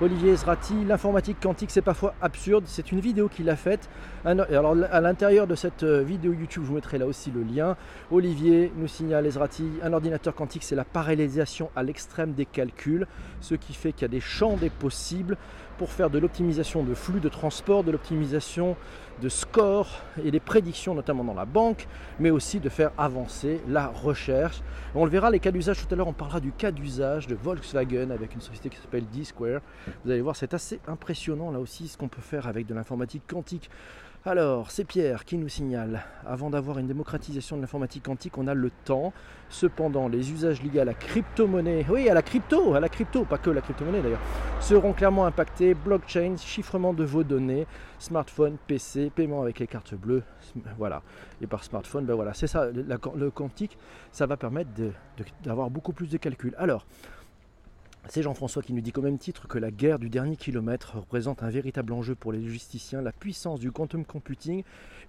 Olivier 0.00 0.32
Ezrati, 0.32 0.74
l'informatique 0.84 1.36
quantique 1.40 1.70
c'est 1.70 1.80
parfois 1.80 2.14
absurde, 2.20 2.64
c'est 2.66 2.90
une 2.90 2.98
vidéo 2.98 3.28
qu'il 3.28 3.48
a 3.48 3.54
faite. 3.54 3.88
Alors 4.24 4.74
à 4.90 5.00
l'intérieur 5.00 5.46
de 5.46 5.54
cette 5.54 5.84
euh, 5.84 6.02
vidéo 6.02 6.32
YouTube, 6.32 6.64
je 6.64 6.68
vous 6.68 6.74
mettrai 6.74 6.98
là 6.98 7.06
aussi 7.06 7.30
le 7.30 7.44
lien. 7.44 7.76
Olivier 8.10 8.72
nous 8.76 8.88
signale 8.88 9.24
Ezrati, 9.24 9.64
un 9.84 9.92
ordinateur 9.92 10.34
quantique 10.34 10.64
c'est 10.64 10.74
la 10.74 10.84
parallélisation 10.84 11.70
à 11.76 11.84
l'extrême 11.84 12.32
des 12.32 12.44
calculs, 12.44 13.06
ce 13.40 13.54
qui 13.54 13.72
fait 13.72 13.92
qu'il 13.92 14.02
y 14.02 14.04
a 14.06 14.08
des 14.08 14.20
champs 14.20 14.56
des 14.56 14.68
possibles 14.68 15.36
pour 15.78 15.90
faire 15.90 16.10
de 16.10 16.18
l'optimisation 16.18 16.82
de 16.82 16.94
flux 16.94 17.20
de 17.20 17.28
transport, 17.28 17.84
de 17.84 17.90
l'optimisation 17.90 18.76
de 19.22 19.28
score 19.28 19.88
et 20.24 20.30
des 20.30 20.40
prédictions, 20.40 20.94
notamment 20.94 21.24
dans 21.24 21.34
la 21.34 21.44
banque, 21.44 21.86
mais 22.18 22.30
aussi 22.30 22.60
de 22.60 22.68
faire 22.68 22.90
avancer 22.98 23.60
la 23.68 23.88
recherche. 23.88 24.60
On 24.94 25.04
le 25.04 25.10
verra, 25.10 25.30
les 25.30 25.40
cas 25.40 25.50
d'usage 25.50 25.84
tout 25.84 25.92
à 25.92 25.96
l'heure, 25.96 26.08
on 26.08 26.12
parlera 26.12 26.40
du 26.40 26.52
cas 26.52 26.70
d'usage 26.70 27.26
de 27.26 27.34
Volkswagen 27.34 28.10
avec 28.10 28.34
une 28.34 28.40
société 28.40 28.70
qui 28.70 28.76
s'appelle 28.76 29.06
D-Square. 29.12 29.60
Vous 30.04 30.10
allez 30.10 30.20
voir, 30.20 30.36
c'est 30.36 30.54
assez 30.54 30.80
impressionnant 30.86 31.50
là 31.50 31.60
aussi 31.60 31.88
ce 31.88 31.96
qu'on 31.96 32.08
peut 32.08 32.22
faire 32.22 32.46
avec 32.46 32.66
de 32.66 32.74
l'informatique 32.74 33.22
quantique 33.26 33.70
alors, 34.26 34.70
c'est 34.70 34.84
Pierre 34.84 35.26
qui 35.26 35.36
nous 35.36 35.50
signale, 35.50 36.02
avant 36.26 36.48
d'avoir 36.48 36.78
une 36.78 36.86
démocratisation 36.86 37.56
de 37.56 37.60
l'informatique 37.60 38.04
quantique, 38.04 38.38
on 38.38 38.46
a 38.46 38.54
le 38.54 38.70
temps. 38.86 39.12
Cependant, 39.50 40.08
les 40.08 40.32
usages 40.32 40.62
liés 40.62 40.80
à 40.80 40.86
la 40.86 40.94
crypto-monnaie, 40.94 41.84
oui, 41.90 42.08
à 42.08 42.14
la 42.14 42.22
crypto, 42.22 42.72
à 42.72 42.80
la 42.80 42.88
crypto, 42.88 43.24
pas 43.24 43.36
que 43.36 43.50
la 43.50 43.60
crypto-monnaie 43.60 44.00
d'ailleurs, 44.00 44.22
seront 44.60 44.94
clairement 44.94 45.26
impactés. 45.26 45.74
Blockchain, 45.74 46.36
chiffrement 46.38 46.94
de 46.94 47.04
vos 47.04 47.22
données, 47.22 47.66
smartphone, 47.98 48.56
PC, 48.66 49.12
paiement 49.14 49.42
avec 49.42 49.58
les 49.58 49.66
cartes 49.66 49.94
bleues, 49.94 50.22
voilà. 50.78 51.02
Et 51.42 51.46
par 51.46 51.62
smartphone, 51.62 52.06
ben 52.06 52.14
voilà, 52.14 52.32
c'est 52.32 52.46
ça, 52.46 52.70
le, 52.72 53.30
quantique, 53.30 53.76
ça 54.10 54.24
va 54.24 54.38
permettre 54.38 54.70
d'avoir 55.42 55.68
beaucoup 55.68 55.92
plus 55.92 56.08
de 56.08 56.16
calculs. 56.16 56.54
Alors, 56.56 56.86
c'est 58.08 58.22
Jean-François 58.22 58.62
qui 58.62 58.74
nous 58.74 58.82
dit 58.82 58.92
qu'au 58.92 59.00
même 59.00 59.18
titre 59.18 59.48
que 59.48 59.58
la 59.58 59.70
guerre 59.70 59.98
du 59.98 60.10
dernier 60.10 60.36
kilomètre 60.36 60.96
représente 60.96 61.42
un 61.42 61.48
véritable 61.48 61.92
enjeu 61.92 62.14
pour 62.14 62.32
les 62.32 62.38
logisticiens, 62.38 63.00
la 63.00 63.12
puissance 63.12 63.60
du 63.60 63.72
quantum 63.72 64.04
computing 64.04 64.62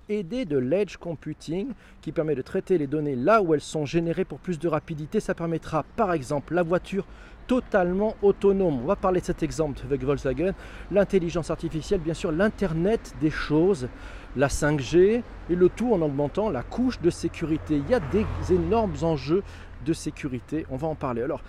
aidé 0.08 0.46
de 0.46 0.58
l'edge 0.58 0.98
computing 0.98 1.74
qui 2.02 2.12
permet 2.12 2.36
de 2.36 2.42
traiter 2.42 2.78
les 2.78 2.88
données 2.88 3.16
là 3.16 3.42
où 3.42 3.54
elles 3.54 3.62
sont 3.62 3.86
générées 3.86 4.24
pour 4.24 4.40
plus 4.40 4.60
de 4.60 4.68
rapidité. 4.68 5.20
Ça 5.20 5.34
permettra 5.34 5.84
par 5.98 6.14
exemple 6.14 6.54
la 6.54 6.64
voiture 6.64 7.06
totalement 7.48 8.16
autonome. 8.22 8.80
On 8.82 8.88
va 8.88 8.96
parler 8.96 9.20
de 9.20 9.26
cet 9.26 9.44
exemple 9.44 9.82
avec 9.84 10.04
Volkswagen. 10.04 10.54
L'intelligence 10.90 11.52
artificielle, 11.52 12.00
bien 12.00 12.14
sûr, 12.14 12.32
l'Internet 12.32 13.14
des 13.20 13.30
choses, 13.30 13.90
la 14.36 14.48
5G 14.48 15.22
et 15.50 15.56
le 15.56 15.70
tout 15.70 15.94
en 15.94 16.02
augmentant 16.02 16.50
la 16.50 16.64
couche 16.64 17.02
de 17.02 17.10
sécurité. 17.10 17.76
Il 17.78 17.90
y 17.90 17.94
a 17.94 18.00
des 18.00 18.26
énormes 18.50 18.96
enjeux 19.02 19.44
de 19.86 19.94
sécurité. 19.94 20.66
On 20.70 20.78
va 20.78 20.88
en 20.88 20.96
parler. 20.96 21.22
Alors, 21.22 21.42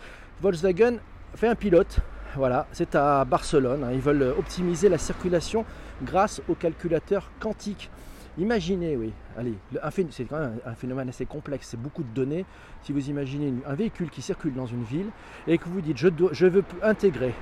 Volkswagen 0.42 0.98
fait 1.36 1.48
un 1.48 1.54
pilote. 1.54 2.00
Voilà, 2.34 2.66
c'est 2.72 2.94
à 2.94 3.24
Barcelone. 3.24 3.84
Hein. 3.84 3.90
Ils 3.92 4.00
veulent 4.00 4.34
optimiser 4.38 4.88
la 4.88 4.98
circulation 4.98 5.64
grâce 6.02 6.42
au 6.48 6.54
calculateur 6.54 7.30
quantique. 7.40 7.90
Imaginez, 8.38 8.96
oui, 8.96 9.12
allez, 9.38 9.54
c'est 10.10 10.24
quand 10.24 10.38
même 10.38 10.58
un 10.66 10.74
phénomène 10.74 11.08
assez 11.08 11.24
complexe, 11.24 11.68
c'est 11.70 11.80
beaucoup 11.80 12.02
de 12.02 12.14
données. 12.14 12.44
Si 12.82 12.92
vous 12.92 13.08
imaginez 13.08 13.54
un 13.66 13.74
véhicule 13.74 14.10
qui 14.10 14.20
circule 14.20 14.52
dans 14.52 14.66
une 14.66 14.82
ville 14.82 15.08
et 15.46 15.56
que 15.56 15.64
vous 15.70 15.80
dites 15.80 15.96
je, 15.96 16.08
dois, 16.08 16.30
je 16.32 16.46
veux 16.46 16.62
intégrer 16.82 17.32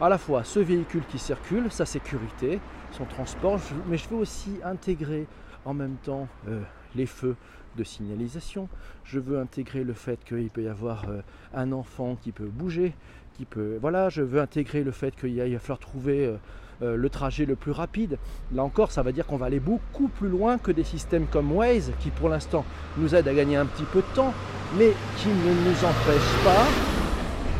à 0.00 0.08
la 0.08 0.16
fois 0.16 0.42
ce 0.44 0.58
véhicule 0.58 1.02
qui 1.10 1.18
circule, 1.18 1.70
sa 1.70 1.84
sécurité, 1.84 2.58
son 2.92 3.04
transport, 3.04 3.60
mais 3.86 3.98
je 3.98 4.08
veux 4.08 4.16
aussi 4.16 4.52
intégrer 4.64 5.26
en 5.66 5.74
même 5.74 5.96
temps 6.02 6.26
euh, 6.48 6.62
les 6.94 7.04
feux 7.04 7.36
de 7.76 7.84
signalisation. 7.84 8.68
Je 9.04 9.20
veux 9.20 9.38
intégrer 9.38 9.84
le 9.84 9.92
fait 9.92 10.24
qu'il 10.24 10.48
peut 10.50 10.62
y 10.62 10.68
avoir 10.68 11.08
euh, 11.08 11.20
un 11.54 11.72
enfant 11.72 12.16
qui 12.16 12.32
peut 12.32 12.48
bouger, 12.48 12.94
qui 13.40 13.46
peut. 13.46 13.78
Voilà, 13.80 14.10
je 14.10 14.20
veux 14.20 14.38
intégrer 14.38 14.84
le 14.84 14.90
fait 14.90 15.16
qu'il 15.16 15.40
va 15.40 15.58
falloir 15.58 15.78
trouver 15.78 16.26
euh, 16.26 16.36
euh, 16.82 16.94
le 16.94 17.08
trajet 17.08 17.46
le 17.46 17.56
plus 17.56 17.72
rapide. 17.72 18.18
Là 18.52 18.62
encore, 18.62 18.92
ça 18.92 19.02
va 19.02 19.12
dire 19.12 19.26
qu'on 19.26 19.38
va 19.38 19.46
aller 19.46 19.60
beaucoup 19.60 20.08
plus 20.08 20.28
loin 20.28 20.58
que 20.58 20.70
des 20.70 20.84
systèmes 20.84 21.24
comme 21.26 21.50
Waze, 21.50 21.90
qui 22.00 22.10
pour 22.10 22.28
l'instant 22.28 22.66
nous 22.98 23.14
aident 23.14 23.28
à 23.28 23.32
gagner 23.32 23.56
un 23.56 23.64
petit 23.64 23.84
peu 23.84 24.00
de 24.00 24.14
temps, 24.14 24.34
mais 24.78 24.92
qui 25.16 25.28
ne 25.28 25.54
nous 25.64 25.84
empêchent 25.84 26.44
pas, 26.44 26.66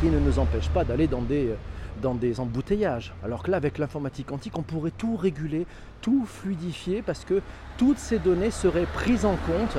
qui 0.00 0.06
ne 0.10 0.18
nous 0.18 0.38
empêchent 0.38 0.68
pas 0.68 0.84
d'aller 0.84 1.06
dans 1.06 1.22
des 1.22 1.54
dans 2.02 2.14
des 2.14 2.40
embouteillages. 2.40 3.12
Alors 3.24 3.42
que 3.42 3.50
là, 3.50 3.56
avec 3.58 3.78
l'informatique 3.78 4.26
quantique, 4.26 4.56
on 4.58 4.62
pourrait 4.62 4.92
tout 4.96 5.16
réguler, 5.16 5.66
tout 6.00 6.24
fluidifier, 6.26 7.02
parce 7.02 7.24
que 7.24 7.40
toutes 7.76 7.98
ces 7.98 8.18
données 8.18 8.50
seraient 8.50 8.86
prises 8.86 9.24
en 9.24 9.36
compte 9.46 9.76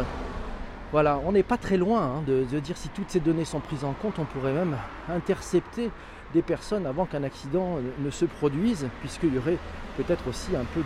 voilà, 0.91 1.21
on 1.25 1.31
n'est 1.31 1.43
pas 1.43 1.57
très 1.57 1.77
loin 1.77 2.01
hein, 2.01 2.23
de, 2.27 2.43
dire 2.59 2.75
si 2.75 2.89
toutes 2.89 3.09
ces 3.09 3.21
données 3.21 3.45
sont 3.45 3.61
prises 3.61 3.85
en 3.85 3.93
compte, 3.93 4.19
on 4.19 4.25
pourrait 4.25 4.51
même 4.51 4.75
intercepter 5.09 5.89
des 6.33 6.41
personnes 6.41 6.85
avant 6.85 7.05
qu'un 7.05 7.23
accident 7.23 7.77
ne 7.99 8.09
se 8.09 8.25
produise, 8.25 8.87
puisqu'il 8.99 9.33
y 9.33 9.37
aurait 9.37 9.57
peut-être 9.95 10.27
aussi 10.27 10.55
un 10.55 10.65
peu 10.73 10.81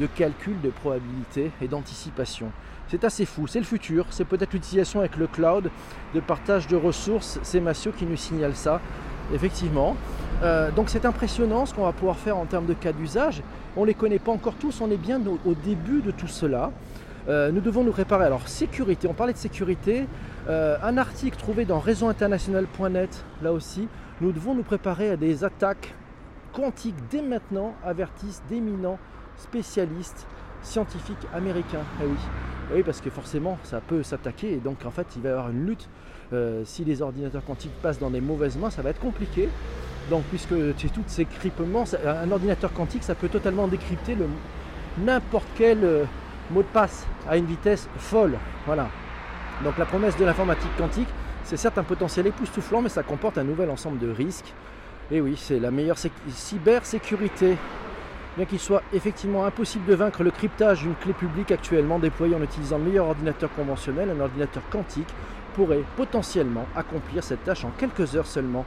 de, 0.00 0.06
calcul 0.08 0.60
de 0.60 0.70
probabilité 0.70 1.52
et 1.62 1.68
d'anticipation. 1.68 2.50
C'est 2.88 3.04
assez 3.04 3.24
fou, 3.24 3.46
c'est 3.46 3.60
le 3.60 3.64
futur, 3.64 4.06
c'est 4.10 4.24
peut-être 4.24 4.52
l'utilisation 4.52 5.00
avec 5.00 5.16
le 5.16 5.28
cloud 5.28 5.70
de 6.14 6.20
partage 6.20 6.66
de 6.66 6.76
ressources, 6.76 7.38
c'est 7.42 7.60
Massio 7.60 7.92
qui 7.92 8.06
nous 8.06 8.16
signale 8.16 8.54
ça, 8.56 8.80
effectivement. 9.32 9.96
Euh, 10.42 10.72
donc 10.72 10.90
c'est 10.90 11.06
impressionnant 11.06 11.64
ce 11.64 11.74
qu'on 11.74 11.84
va 11.84 11.92
pouvoir 11.92 12.18
faire 12.18 12.36
en 12.36 12.44
termes 12.44 12.66
de 12.66 12.74
cas 12.74 12.92
d'usage. 12.92 13.42
On 13.76 13.82
ne 13.82 13.86
les 13.86 13.94
connaît 13.94 14.18
pas 14.18 14.32
encore 14.32 14.54
tous, 14.54 14.80
on 14.80 14.90
est 14.90 14.96
bien 14.96 15.20
au 15.44 15.54
début 15.54 16.02
de 16.02 16.10
tout 16.10 16.28
cela. 16.28 16.72
Euh, 17.28 17.50
nous 17.50 17.60
devons 17.60 17.84
nous 17.84 17.92
préparer. 17.92 18.24
Alors, 18.24 18.48
sécurité, 18.48 19.08
on 19.08 19.14
parlait 19.14 19.32
de 19.32 19.38
sécurité. 19.38 20.06
Euh, 20.48 20.76
un 20.82 20.98
article 20.98 21.38
trouvé 21.38 21.64
dans 21.64 21.78
réseauinternational.net, 21.78 23.24
là 23.42 23.52
aussi, 23.52 23.88
nous 24.20 24.32
devons 24.32 24.54
nous 24.54 24.62
préparer 24.62 25.10
à 25.10 25.16
des 25.16 25.42
attaques 25.42 25.94
quantiques 26.52 26.94
dès 27.10 27.22
maintenant, 27.22 27.74
avertissent 27.84 28.42
d'éminents 28.48 28.98
spécialistes 29.38 30.26
scientifiques 30.62 31.26
américains. 31.34 31.84
Eh 32.02 32.06
oui. 32.06 32.16
Eh 32.70 32.76
oui, 32.76 32.82
parce 32.82 33.00
que 33.00 33.10
forcément, 33.10 33.58
ça 33.62 33.80
peut 33.80 34.02
s'attaquer 34.02 34.54
et 34.54 34.56
donc 34.58 34.84
en 34.86 34.90
fait, 34.90 35.06
il 35.16 35.22
va 35.22 35.28
y 35.30 35.32
avoir 35.32 35.50
une 35.50 35.66
lutte. 35.66 35.88
Euh, 36.32 36.62
si 36.64 36.84
les 36.84 37.02
ordinateurs 37.02 37.44
quantiques 37.44 37.74
passent 37.82 37.98
dans 37.98 38.10
des 38.10 38.20
mauvaises 38.20 38.56
mains, 38.56 38.70
ça 38.70 38.82
va 38.82 38.90
être 38.90 39.00
compliqué. 39.00 39.48
Donc, 40.10 40.22
puisque 40.24 40.54
c'est 40.76 40.92
toutes 40.92 41.08
ces 41.08 41.24
cryptements, 41.24 41.84
un 42.06 42.30
ordinateur 42.30 42.72
quantique, 42.72 43.02
ça 43.02 43.14
peut 43.14 43.28
totalement 43.28 43.68
décrypter 43.68 44.16
n'importe 44.98 45.46
quel 45.56 46.06
mot 46.50 46.62
de 46.62 46.68
passe 46.68 47.06
à 47.28 47.36
une 47.36 47.46
vitesse 47.46 47.88
folle. 47.98 48.38
Voilà. 48.66 48.88
Donc 49.62 49.78
la 49.78 49.84
promesse 49.84 50.16
de 50.16 50.24
l'informatique 50.24 50.76
quantique, 50.76 51.08
c'est 51.44 51.56
certes 51.56 51.78
un 51.78 51.84
potentiel 51.84 52.26
époustouflant, 52.26 52.82
mais 52.82 52.88
ça 52.88 53.02
comporte 53.02 53.38
un 53.38 53.44
nouvel 53.44 53.70
ensemble 53.70 53.98
de 53.98 54.10
risques. 54.10 54.52
Et 55.10 55.20
oui, 55.20 55.36
c'est 55.36 55.60
la 55.60 55.70
meilleure 55.70 55.98
cybersécurité. 56.28 57.56
Bien 58.36 58.46
qu'il 58.46 58.58
soit 58.58 58.82
effectivement 58.92 59.44
impossible 59.44 59.86
de 59.86 59.94
vaincre 59.94 60.24
le 60.24 60.32
cryptage 60.32 60.80
d'une 60.80 60.94
clé 60.96 61.12
publique 61.12 61.52
actuellement 61.52 62.00
déployée 62.00 62.34
en 62.34 62.42
utilisant 62.42 62.78
le 62.78 62.84
meilleur 62.84 63.06
ordinateur 63.06 63.48
conventionnel, 63.54 64.10
un 64.10 64.20
ordinateur 64.20 64.62
quantique 64.70 65.08
pourrait 65.54 65.84
potentiellement 65.96 66.66
accomplir 66.74 67.22
cette 67.22 67.44
tâche 67.44 67.64
en 67.64 67.70
quelques 67.78 68.16
heures 68.16 68.26
seulement. 68.26 68.64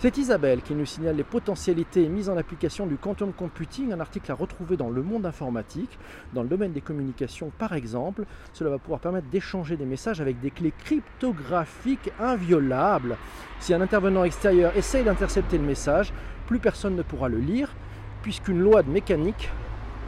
C'est 0.00 0.16
Isabelle 0.16 0.62
qui 0.62 0.76
nous 0.76 0.86
signale 0.86 1.16
les 1.16 1.24
potentialités 1.24 2.06
mises 2.06 2.28
en 2.28 2.36
application 2.36 2.86
du 2.86 2.96
quantum 2.96 3.32
computing, 3.32 3.92
un 3.92 3.98
article 3.98 4.30
à 4.30 4.36
retrouver 4.36 4.76
dans 4.76 4.90
le 4.90 5.02
monde 5.02 5.26
informatique, 5.26 5.98
dans 6.34 6.44
le 6.44 6.48
domaine 6.48 6.70
des 6.70 6.80
communications 6.80 7.50
par 7.58 7.72
exemple. 7.72 8.24
Cela 8.52 8.70
va 8.70 8.78
pouvoir 8.78 9.00
permettre 9.00 9.26
d'échanger 9.26 9.76
des 9.76 9.86
messages 9.86 10.20
avec 10.20 10.38
des 10.38 10.52
clés 10.52 10.72
cryptographiques 10.84 12.12
inviolables. 12.20 13.16
Si 13.58 13.74
un 13.74 13.80
intervenant 13.80 14.22
extérieur 14.22 14.76
essaye 14.76 15.02
d'intercepter 15.02 15.58
le 15.58 15.64
message, 15.64 16.12
plus 16.46 16.60
personne 16.60 16.94
ne 16.94 17.02
pourra 17.02 17.28
le 17.28 17.38
lire, 17.38 17.74
puisqu'une 18.22 18.60
loi 18.60 18.84
de 18.84 18.90
mécanique 18.90 19.50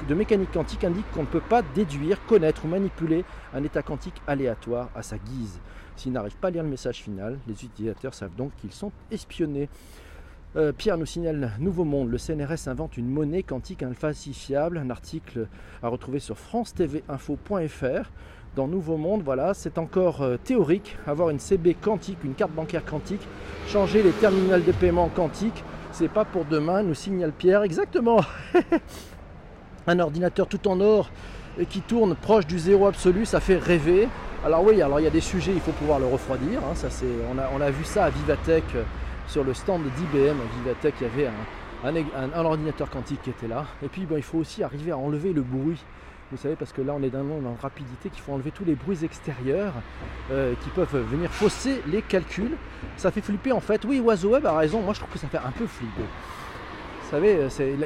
de 0.09 0.15
mécanique 0.15 0.53
quantique 0.53 0.85
indique 0.85 1.11
qu'on 1.13 1.23
ne 1.23 1.27
peut 1.27 1.41
pas 1.41 1.63
déduire, 1.63 2.25
connaître 2.27 2.65
ou 2.65 2.69
manipuler 2.69 3.25
un 3.55 3.63
état 3.65 3.83
quantique 3.83 4.21
aléatoire 4.27 4.89
à 4.95 5.03
sa 5.03 5.19
guise. 5.19 5.61
S'ils 5.97 6.13
n'arrivent 6.13 6.37
pas 6.37 6.49
à 6.49 6.51
lire 6.51 6.63
le 6.63 6.69
message 6.69 7.03
final, 7.03 7.39
les 7.47 7.65
utilisateurs 7.65 8.15
savent 8.15 8.35
donc 8.37 8.53
qu'ils 8.57 8.73
sont 8.73 8.93
espionnés. 9.11 9.69
Euh, 10.57 10.73
Pierre 10.73 10.99
nous 10.99 11.07
signale 11.07 11.53
Nouveau 11.61 11.85
Monde, 11.85 12.11
le 12.11 12.19
CNRS 12.19 12.67
invente 12.67 12.97
une 12.97 13.09
monnaie 13.09 13.43
quantique 13.43 13.83
infalsifiable, 13.83 14.79
un 14.79 14.91
article 14.91 15.47
à 15.83 15.89
retrouver 15.89 16.19
sur 16.19 16.39
france-tv-info.fr. 16.39 18.11
Dans 18.57 18.67
Nouveau 18.67 18.97
Monde, 18.97 19.23
voilà, 19.23 19.55
c'est 19.55 19.79
encore 19.79 20.23
euh, 20.23 20.37
théorique, 20.43 20.97
avoir 21.07 21.31
une 21.31 21.39
CB 21.39 21.75
quantique, 21.75 22.25
une 22.25 22.35
carte 22.35 22.51
bancaire 22.51 22.85
quantique, 22.85 23.23
changer 23.69 24.03
les 24.03 24.11
terminaux 24.11 24.59
de 24.59 24.73
paiement 24.73 25.09
quantiques, 25.09 25.63
c'est 25.93 26.09
pas 26.09 26.25
pour 26.25 26.45
demain, 26.45 26.83
nous 26.83 26.95
signale 26.95 27.33
Pierre. 27.33 27.63
Exactement 27.63 28.21
un 29.87 29.99
ordinateur 29.99 30.47
tout 30.47 30.69
en 30.69 30.81
or 30.81 31.11
et 31.59 31.67
qui 31.67 31.81
tourne 31.81 32.15
proche 32.15 32.47
du 32.47 32.59
zéro 32.59 32.87
absolu, 32.87 33.27
ça 33.27 33.41
fait 33.41 33.59
rêver. 33.59 34.09
Alors 34.45 34.65
oui, 34.65 34.81
alors 34.81 35.01
il 35.01 35.05
y 35.05 35.07
a 35.07 35.11
des 35.11 35.21
sujets, 35.21 35.53
il 35.53 35.61
faut 35.61 35.73
pouvoir 35.73 35.99
le 35.99 36.07
refroidir. 36.07 36.61
Hein, 36.61 36.75
on, 37.55 37.61
a, 37.61 37.71
vu 37.71 37.85
ça 37.85 38.05
à 38.05 38.11
Vivatech 38.11 38.65
euh, 38.75 38.83
sur 39.27 39.45
le 39.45 39.53
stand 39.53 39.83
d'IBM. 39.83 40.37
À 40.41 40.59
Vivatech, 40.59 40.95
il 41.01 41.07
y 41.07 41.11
avait 41.11 41.31
un, 41.85 42.45
ordinateur 42.45 42.89
quantique 42.89 43.23
qui 43.23 43.31
était 43.31 43.49
là. 43.49 43.67
Et 43.83 43.89
puis 43.89 44.07
il 44.11 44.23
faut 44.23 44.39
aussi 44.39 44.63
arriver 44.63 44.93
à 44.93 44.97
enlever 44.97 45.33
le 45.33 45.43
bruit. 45.43 45.83
Vous 46.31 46.37
savez, 46.37 46.55
parce 46.55 46.73
que 46.73 46.81
là 46.81 46.95
on 46.97 47.03
est 47.03 47.11
dans 47.11 47.19
un 47.19 47.25
monde 47.25 47.47
en 47.47 47.57
rapidité 47.61 48.09
qu'il 48.09 48.23
faut 48.23 48.33
enlever 48.33 48.53
tous 48.53 48.65
les 48.65 48.77
bruits 48.77 49.05
extérieurs 49.05 49.75
euh, 50.31 50.55
qui 50.63 50.71
peuvent 50.71 50.97
venir 51.11 51.31
fausser 51.31 51.83
les 51.89 52.03
calculs. 52.03 52.57
Ça 52.97 53.11
fait 53.11 53.21
flipper 53.21 53.53
en 53.53 53.61
fait. 53.61 53.85
Oui, 53.85 53.99
Oiseau 53.99 54.31
Web 54.31 54.47
a 54.47 54.57
raison, 54.57 54.81
moi 54.81 54.95
je 54.95 55.01
trouve 55.01 55.13
que 55.13 55.19
ça 55.19 55.27
fait 55.27 55.39
un 55.39 55.51
peu 55.51 55.67
flipper. 55.67 56.05
Vous 57.11 57.17
savez, 57.17 57.39
euh, 57.61 57.77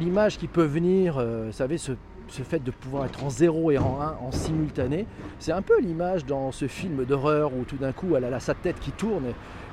l'image 0.00 0.38
qui 0.38 0.48
peut 0.48 0.64
venir, 0.64 1.22
vous 1.22 1.52
savez, 1.52 1.76
ce 1.76 1.92
fait 2.40 2.64
de 2.64 2.70
pouvoir 2.70 3.04
être 3.04 3.22
en 3.22 3.28
0 3.28 3.70
et 3.70 3.76
en 3.76 4.00
1 4.00 4.16
en 4.26 4.32
simultané, 4.32 5.06
c'est 5.38 5.52
un 5.52 5.60
peu 5.60 5.78
l'image 5.78 6.24
dans 6.24 6.52
ce 6.52 6.66
film 6.66 7.04
d'horreur 7.04 7.52
où 7.54 7.64
tout 7.64 7.76
d'un 7.76 7.92
coup 7.92 8.16
elle 8.16 8.24
a 8.24 8.40
sa 8.40 8.54
tête 8.54 8.80
qui 8.80 8.90
tourne 8.90 9.26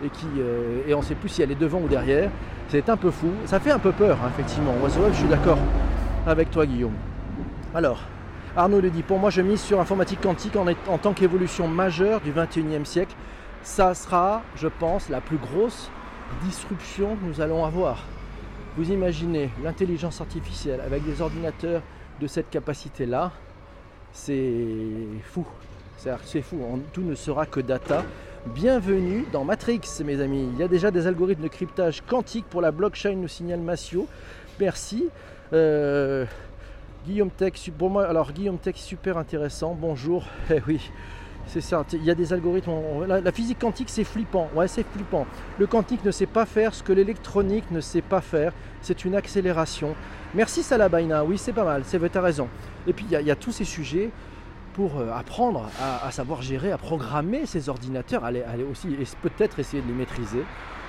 et, 0.04 0.10
qui, 0.10 0.28
euh, 0.40 0.82
et 0.86 0.94
on 0.94 1.00
ne 1.00 1.04
sait 1.04 1.16
plus 1.16 1.30
si 1.30 1.42
elle 1.42 1.52
est 1.52 1.60
devant 1.60 1.80
ou 1.80 1.88
derrière. 1.88 2.30
C'est 2.68 2.90
un 2.90 2.98
peu 2.98 3.10
fou, 3.10 3.30
ça 3.46 3.62
fait 3.62 3.72
un 3.72 3.80
peu 3.80 3.94
peur 3.94 4.18
hein, 4.22 4.30
effectivement. 4.34 4.74
je 4.84 5.16
suis 5.16 5.28
d'accord 5.30 5.58
avec 6.28 6.52
toi 6.52 6.66
Guillaume. 6.66 6.96
Alors, 7.74 8.02
Arnaud 8.58 8.82
le 8.82 8.90
dit, 8.90 9.04
pour 9.04 9.18
moi 9.18 9.30
je 9.30 9.42
mise 9.42 9.62
sur 9.62 9.80
informatique 9.80 10.20
quantique 10.20 10.58
en, 10.58 10.66
en 10.68 10.98
tant 10.98 11.14
qu'évolution 11.14 11.70
majeure 11.70 12.20
du 12.20 12.34
21e 12.34 12.84
siècle. 12.84 13.16
Ça 13.62 13.94
sera, 13.94 14.42
je 14.58 14.68
pense, 14.68 15.08
la 15.08 15.22
plus 15.22 15.38
grosse 15.38 15.90
disruption 16.44 17.16
que 17.16 17.26
nous 17.26 17.40
allons 17.40 17.64
avoir. 17.64 18.04
Vous 18.80 18.94
imaginez 18.94 19.50
l'intelligence 19.62 20.22
artificielle 20.22 20.80
avec 20.80 21.04
des 21.04 21.22
ordinateurs 21.22 21.82
de 22.22 22.28
cette 22.28 22.50
capacité-là, 22.50 23.34
c'est 24.14 24.56
fou. 25.22 25.46
C'est 25.98 26.42
fou, 26.42 26.82
tout 26.94 27.02
ne 27.02 27.14
sera 27.14 27.46
que 27.46 27.60
data. 27.60 28.06
Bienvenue 28.46 29.26
dans 29.34 29.44
Matrix, 29.44 29.82
mes 30.06 30.22
amis. 30.22 30.48
Il 30.54 30.60
y 30.60 30.64
a 30.64 30.70
déjà 30.70 30.92
des 30.92 31.08
algorithmes 31.08 31.44
de 31.44 31.50
cryptage 31.50 32.02
quantique 32.08 32.46
pour 32.46 32.62
la 32.62 32.72
blockchain, 32.72 33.16
nous 33.16 33.28
signale 33.28 33.60
Massio. 33.60 34.08
Merci. 34.62 35.10
Euh, 35.52 36.26
Guillaume 37.06 37.32
Tech, 37.32 37.56
pour 37.78 37.90
moi, 37.90 38.06
alors 38.06 38.32
Guillaume 38.32 38.60
Tech, 38.60 38.78
super 38.78 39.18
intéressant. 39.18 39.76
Bonjour. 39.78 40.24
Eh 40.50 40.62
oui, 40.66 40.90
c'est 41.48 41.62
ça. 41.62 41.84
Il 41.94 42.04
y 42.04 42.12
a 42.12 42.16
des 42.16 42.32
algorithmes. 42.32 42.72
La, 43.08 43.32
physique 43.32 43.60
quantique, 43.60 43.90
c'est 43.90 44.04
flippant. 44.04 44.50
Ouais, 44.56 44.68
c'est 44.68 44.86
flippant. 44.86 45.26
Le 45.58 45.66
quantique 45.66 46.06
ne 46.06 46.12
sait 46.12 46.28
pas 46.28 46.46
faire 46.46 46.74
ce 46.74 46.84
que 46.84 46.94
l'électronique 46.94 47.72
ne 47.72 47.82
sait 47.82 48.02
pas 48.02 48.22
faire. 48.22 48.54
C'est 48.82 49.04
une 49.04 49.16
accélération. 49.16 49.96
Merci 50.36 50.62
Salabaina, 50.62 51.26
oui 51.26 51.40
c'est 51.40 51.54
pas 51.54 51.64
mal, 51.64 51.82
c'est 51.86 52.00
tu 52.00 52.18
as 52.18 52.22
raison. 52.22 52.48
Et 52.86 52.94
puis 52.94 53.06
il 53.10 53.20
y, 53.20 53.32
a 53.32 53.36
tous 53.36 53.52
ces 53.52 53.66
sujets 53.66 54.12
pour 54.74 55.00
euh, 55.00 55.12
apprendre 55.12 55.70
à, 55.82 56.12
savoir 56.12 56.44
gérer, 56.44 56.72
à 56.72 56.78
programmer 56.78 57.48
ces 57.48 57.68
ordinateurs, 57.68 58.24
aller, 58.24 58.44
aussi 58.72 58.94
et 58.94 59.04
peut-être 59.24 59.58
essayer 59.58 59.82
de 59.82 59.88
les 59.88 59.94
maîtriser. 59.94 60.44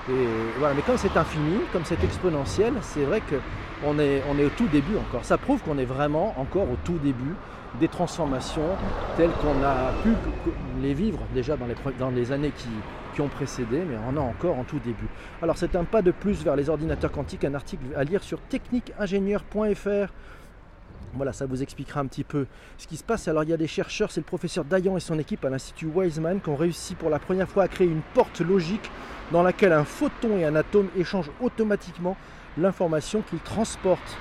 Et 0.09 0.27
voilà, 0.59 0.75
mais 0.75 0.83
comme 0.83 0.97
c'est 0.97 1.17
infini, 1.17 1.57
comme 1.73 1.85
c'est 1.85 2.03
exponentiel, 2.03 2.73
c'est 2.81 3.03
vrai 3.03 3.21
qu'on 3.21 3.97
est, 3.97 4.21
on 4.29 4.37
est 4.37 4.45
au 4.45 4.49
tout 4.49 4.67
début 4.67 4.95
encore. 4.97 5.25
Ça 5.25 5.39
prouve 5.39 5.61
qu'on 5.61 5.79
est 5.79 5.85
vraiment 5.85 6.39
encore 6.39 6.69
au 6.69 6.77
tout 6.83 6.99
début 6.99 7.35
des 7.79 7.87
transformations 7.87 8.67
telles 9.17 9.31
qu'on 9.31 9.63
a 9.63 9.91
pu 10.03 10.13
les 10.81 10.93
vivre 10.93 11.19
déjà 11.33 11.55
dans 11.57 12.09
les, 12.09 12.31
années 12.31 12.51
qui, 12.55 13.21
ont 13.21 13.27
précédé, 13.27 13.83
mais 13.87 13.97
on 14.09 14.15
est 14.15 14.19
encore 14.19 14.57
en 14.57 14.63
tout 14.63 14.79
début. 14.79 15.07
Alors 15.43 15.55
c'est 15.55 15.75
un 15.75 15.83
pas 15.83 16.01
de 16.01 16.09
plus 16.09 16.43
vers 16.43 16.55
les 16.55 16.69
ordinateurs 16.69 17.11
quantiques, 17.11 17.43
un 17.43 17.53
article 17.53 17.83
à 17.95 18.03
lire 18.03 18.23
sur 18.23 18.39
techniqueingénieur.fr. 18.41 20.11
Voilà, 21.13 21.33
ça 21.33 21.45
vous 21.45 21.61
expliquera 21.61 21.99
un 21.99 22.07
petit 22.07 22.23
peu 22.23 22.47
ce 22.79 22.87
qui 22.87 22.97
se 22.97 23.03
passe. 23.03 23.27
Alors 23.27 23.43
il 23.43 23.49
y 23.51 23.53
a 23.53 23.57
des 23.57 23.67
chercheurs, 23.67 24.11
c'est 24.11 24.21
le 24.21 24.25
professeur 24.25 24.65
Dayan 24.65 24.97
et 24.97 25.01
son 25.01 25.19
équipe 25.19 25.45
à 25.45 25.49
l'Institut 25.49 25.85
Wiseman 25.85 26.41
qui 26.41 26.49
ont 26.49 26.55
réussi 26.55 26.95
pour 26.95 27.11
la 27.11 27.19
première 27.19 27.47
fois 27.47 27.63
à 27.63 27.67
créer 27.67 27.87
une 27.87 28.01
porte 28.15 28.39
logique 28.39 28.89
dans 29.31 29.43
laquelle 29.43 29.73
un 29.73 29.83
photon 29.83 30.37
et 30.39 30.45
un 30.45 30.55
atome 30.55 30.87
échangent 30.97 31.31
automatiquement 31.41 32.17
l'information 32.57 33.21
qu'ils 33.21 33.39
transportent. 33.39 34.17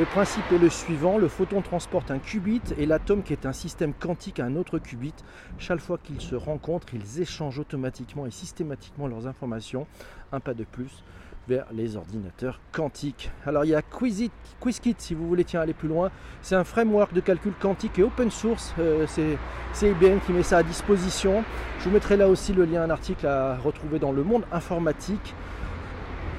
Le 0.00 0.06
principe 0.06 0.50
est 0.50 0.56
le 0.56 0.70
suivant, 0.70 1.18
le 1.18 1.28
photon 1.28 1.60
transporte 1.60 2.10
un 2.10 2.18
qubit 2.18 2.62
et 2.78 2.86
l'atome 2.86 3.22
qui 3.22 3.34
est 3.34 3.44
un 3.44 3.52
système 3.52 3.92
quantique 3.92 4.40
un 4.40 4.56
autre 4.56 4.78
qubit. 4.78 5.12
Chaque 5.58 5.80
fois 5.80 5.98
qu'ils 6.02 6.22
se 6.22 6.34
rencontrent, 6.34 6.94
ils 6.94 7.20
échangent 7.20 7.58
automatiquement 7.58 8.24
et 8.24 8.30
systématiquement 8.30 9.08
leurs 9.08 9.26
informations, 9.26 9.86
un 10.32 10.40
pas 10.40 10.54
de 10.54 10.64
plus 10.64 11.04
vers 11.48 11.66
les 11.70 11.96
ordinateurs 11.96 12.62
quantiques. 12.72 13.30
Alors 13.44 13.66
il 13.66 13.72
y 13.72 13.74
a 13.74 13.82
QuizKit 13.82 14.94
si 14.96 15.12
vous 15.12 15.28
voulez 15.28 15.44
tiens, 15.44 15.60
aller 15.60 15.74
plus 15.74 15.88
loin. 15.88 16.10
C'est 16.40 16.56
un 16.56 16.64
framework 16.64 17.12
de 17.12 17.20
calcul 17.20 17.52
quantique 17.60 17.98
et 17.98 18.02
open 18.02 18.30
source. 18.30 18.74
Euh, 18.78 19.06
c'est 19.06 19.86
IBM 19.86 20.20
qui 20.24 20.32
met 20.32 20.42
ça 20.42 20.56
à 20.56 20.62
disposition. 20.62 21.44
Je 21.80 21.84
vous 21.84 21.90
mettrai 21.90 22.16
là 22.16 22.26
aussi 22.28 22.54
le 22.54 22.64
lien, 22.64 22.84
un 22.84 22.90
article 22.90 23.26
à 23.26 23.58
retrouver 23.58 23.98
dans 23.98 24.12
le 24.12 24.22
monde 24.22 24.44
informatique. 24.50 25.34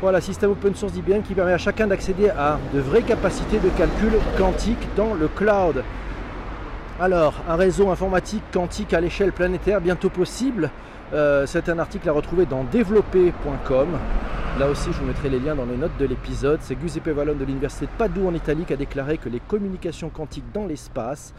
Voilà, 0.01 0.19
système 0.19 0.49
open 0.49 0.73
source 0.73 0.93
d'IBM 0.93 1.21
qui 1.21 1.35
permet 1.35 1.53
à 1.53 1.59
chacun 1.59 1.85
d'accéder 1.85 2.29
à 2.29 2.57
de 2.73 2.79
vraies 2.79 3.03
capacités 3.03 3.59
de 3.59 3.69
calcul 3.69 4.13
quantique 4.35 4.87
dans 4.95 5.13
le 5.13 5.27
cloud. 5.27 5.83
Alors, 6.99 7.35
un 7.47 7.55
réseau 7.55 7.91
informatique 7.91 8.41
quantique 8.51 8.95
à 8.95 8.99
l'échelle 8.99 9.31
planétaire 9.31 9.79
bientôt 9.79 10.09
possible. 10.09 10.71
Euh, 11.13 11.45
c'est 11.45 11.69
un 11.69 11.77
article 11.77 12.09
à 12.09 12.13
retrouver 12.13 12.47
dans 12.47 12.63
développer.com. 12.63 13.89
Là 14.57 14.69
aussi, 14.69 14.91
je 14.91 14.97
vous 14.97 15.05
mettrai 15.05 15.29
les 15.29 15.39
liens 15.39 15.53
dans 15.53 15.65
les 15.65 15.77
notes 15.77 15.97
de 15.99 16.05
l'épisode. 16.05 16.61
C'est 16.63 16.79
Giuseppe 16.81 17.09
Vallone 17.09 17.37
de 17.37 17.45
l'Université 17.45 17.85
de 17.85 17.91
Padoue 17.91 18.27
en 18.27 18.33
Italie 18.33 18.65
qui 18.65 18.73
a 18.73 18.77
déclaré 18.77 19.19
que 19.19 19.29
les 19.29 19.39
communications 19.39 20.09
quantiques 20.09 20.51
dans 20.51 20.65
l'espace 20.65 21.35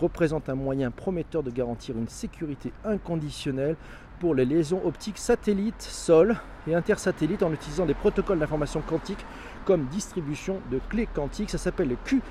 représentent 0.00 0.48
un 0.48 0.54
moyen 0.54 0.92
prometteur 0.92 1.42
de 1.42 1.50
garantir 1.50 1.96
une 1.96 2.08
sécurité 2.08 2.72
inconditionnelle 2.84 3.74
pour 4.20 4.34
les 4.34 4.44
liaisons 4.44 4.80
optiques 4.84 5.18
satellites, 5.18 5.82
sol 5.82 6.36
et 6.66 6.74
intersatellites 6.74 7.42
en 7.42 7.52
utilisant 7.52 7.86
des 7.86 7.94
protocoles 7.94 8.38
d'information 8.38 8.80
quantique 8.80 9.24
comme 9.64 9.84
distribution 9.86 10.60
de 10.70 10.80
clés 10.88 11.08
quantiques. 11.12 11.50
Ça 11.50 11.58
s'appelle 11.58 11.88
le 11.88 11.96
Q. 12.04 12.22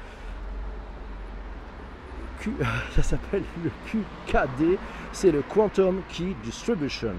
Ça 2.96 3.04
s'appelle 3.04 3.44
le 3.64 3.72
QKD, 3.88 4.78
c'est 5.14 5.32
le 5.32 5.42
Quantum 5.44 6.02
Key 6.10 6.36
Distribution. 6.44 7.14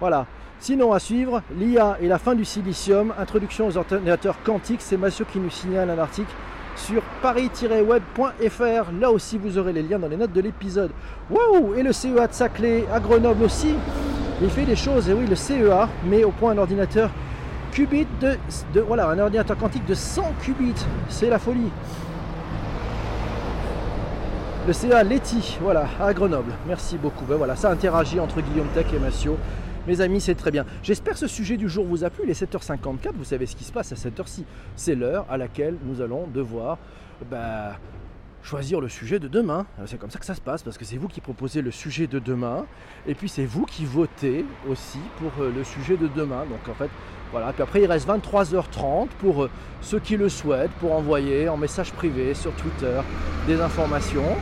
Voilà. 0.00 0.26
Sinon, 0.58 0.92
à 0.92 0.98
suivre, 0.98 1.42
l'IA 1.56 1.98
et 2.00 2.08
la 2.08 2.18
fin 2.18 2.34
du 2.34 2.44
silicium, 2.44 3.12
introduction 3.18 3.68
aux 3.68 3.76
ordinateurs 3.76 4.42
quantiques. 4.42 4.80
C'est 4.80 4.96
Mathieu 4.96 5.26
qui 5.30 5.38
nous 5.38 5.50
signale 5.50 5.90
un 5.90 5.98
article 5.98 6.32
sur 6.76 7.02
paris-web.fr. 7.22 8.92
Là 9.00 9.10
aussi, 9.10 9.38
vous 9.38 9.58
aurez 9.58 9.72
les 9.72 9.82
liens 9.82 9.98
dans 9.98 10.08
les 10.08 10.16
notes 10.16 10.32
de 10.32 10.40
l'épisode. 10.40 10.90
Waouh 11.30 11.74
Et 11.74 11.82
le 11.82 11.92
CEA 11.92 12.26
de 12.26 12.32
Saclay 12.32 12.84
à 12.92 13.00
Grenoble 13.00 13.44
aussi. 13.44 13.74
Il 14.42 14.50
fait 14.50 14.64
des 14.64 14.76
choses, 14.76 15.08
et 15.08 15.14
oui, 15.14 15.26
le 15.26 15.34
CEA 15.34 15.88
met 16.04 16.24
au 16.24 16.30
point 16.30 16.52
un 16.52 16.58
ordinateur 16.58 17.10
qubit 17.72 18.06
de, 18.20 18.36
voilà, 18.80 19.08
un 19.08 19.18
ordinateur 19.18 19.56
quantique 19.56 19.86
de 19.86 19.94
100 19.94 20.34
qubits. 20.42 20.74
C'est 21.08 21.30
la 21.30 21.38
folie. 21.38 21.70
Le 24.66 24.72
CEA 24.72 25.02
Leti, 25.04 25.58
voilà, 25.62 25.86
à 26.00 26.12
Grenoble. 26.12 26.52
Merci 26.66 26.98
beaucoup. 26.98 27.24
Ben 27.24 27.36
voilà, 27.36 27.56
ça 27.56 27.70
interagit 27.70 28.20
entre 28.20 28.40
Guillaume 28.40 28.68
Tech 28.74 28.86
et 28.92 28.98
Massio. 28.98 29.38
Mes 29.86 30.00
amis, 30.00 30.20
c'est 30.20 30.34
très 30.34 30.50
bien. 30.50 30.64
J'espère 30.82 31.12
que 31.12 31.20
ce 31.20 31.28
sujet 31.28 31.56
du 31.56 31.68
jour 31.68 31.84
vous 31.86 32.02
a 32.02 32.10
plu. 32.10 32.24
Il 32.24 32.30
est 32.30 32.42
7h54, 32.42 33.12
vous 33.14 33.24
savez 33.24 33.46
ce 33.46 33.54
qui 33.54 33.62
se 33.62 33.72
passe 33.72 33.92
à 33.92 33.96
cette 33.96 34.18
heure-ci. 34.18 34.44
C'est 34.74 34.96
l'heure 34.96 35.26
à 35.30 35.36
laquelle 35.36 35.76
nous 35.84 36.00
allons 36.00 36.26
devoir 36.26 36.78
bah, 37.30 37.78
choisir 38.42 38.80
le 38.80 38.88
sujet 38.88 39.20
de 39.20 39.28
demain. 39.28 39.64
C'est 39.86 39.98
comme 39.98 40.10
ça 40.10 40.18
que 40.18 40.26
ça 40.26 40.34
se 40.34 40.40
passe, 40.40 40.64
parce 40.64 40.76
que 40.76 40.84
c'est 40.84 40.96
vous 40.96 41.06
qui 41.06 41.20
proposez 41.20 41.62
le 41.62 41.70
sujet 41.70 42.08
de 42.08 42.18
demain, 42.18 42.66
et 43.06 43.14
puis 43.14 43.28
c'est 43.28 43.44
vous 43.44 43.64
qui 43.64 43.84
votez 43.84 44.44
aussi 44.68 44.98
pour 45.18 45.30
euh, 45.40 45.52
le 45.54 45.62
sujet 45.62 45.96
de 45.96 46.08
demain. 46.08 46.44
Donc 46.46 46.68
en 46.68 46.74
fait, 46.74 46.90
voilà. 47.30 47.52
Puis 47.52 47.62
après, 47.62 47.82
il 47.82 47.86
reste 47.86 48.08
23h30 48.08 49.08
pour 49.20 49.44
euh, 49.44 49.50
ceux 49.82 50.00
qui 50.00 50.16
le 50.16 50.28
souhaitent, 50.28 50.72
pour 50.80 50.94
envoyer 50.94 51.48
en 51.48 51.56
message 51.56 51.92
privé 51.92 52.34
sur 52.34 52.52
Twitter 52.52 53.00
des 53.46 53.60
informations. 53.60 54.36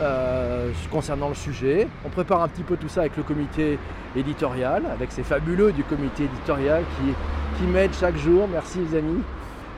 Euh, 0.00 0.70
concernant 0.92 1.28
le 1.28 1.34
sujet. 1.34 1.88
On 2.04 2.08
prépare 2.08 2.42
un 2.42 2.48
petit 2.48 2.62
peu 2.62 2.76
tout 2.76 2.88
ça 2.88 3.00
avec 3.00 3.16
le 3.16 3.24
comité 3.24 3.80
éditorial, 4.14 4.84
avec 4.86 5.10
ces 5.10 5.24
fabuleux 5.24 5.72
du 5.72 5.82
comité 5.82 6.24
éditorial 6.24 6.84
qui, 6.96 7.58
qui 7.58 7.68
m'aident 7.68 7.94
chaque 7.94 8.16
jour. 8.16 8.46
Merci 8.46 8.78
les 8.78 8.98
amis. 8.98 9.22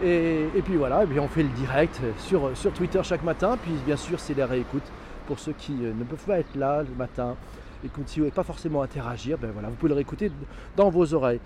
Et, 0.02 0.62
puis 0.64 0.76
voilà, 0.76 1.04
et 1.04 1.06
puis 1.06 1.18
on 1.20 1.28
fait 1.28 1.42
le 1.42 1.48
direct 1.50 2.00
sur, 2.18 2.54
sur 2.54 2.72
Twitter 2.72 3.00
chaque 3.02 3.22
matin. 3.22 3.56
Puis 3.62 3.72
bien 3.86 3.96
sûr, 3.96 4.20
c'est 4.20 4.36
la 4.36 4.46
réécoute 4.46 4.84
pour 5.26 5.38
ceux 5.38 5.52
qui 5.52 5.72
euh, 5.82 5.92
ne 5.98 6.04
peuvent 6.04 6.24
pas 6.26 6.38
être 6.38 6.54
là 6.54 6.82
le 6.82 6.94
matin 6.94 7.36
et 7.82 7.88
qui 7.88 8.20
ne 8.20 8.28
pas 8.28 8.44
forcément 8.44 8.82
interagir. 8.82 9.38
Ben 9.38 9.50
voilà, 9.52 9.68
vous 9.68 9.76
pouvez 9.76 9.90
le 9.90 9.94
réécouter 9.94 10.30
dans 10.76 10.90
vos 10.90 11.14
oreilles. 11.14 11.40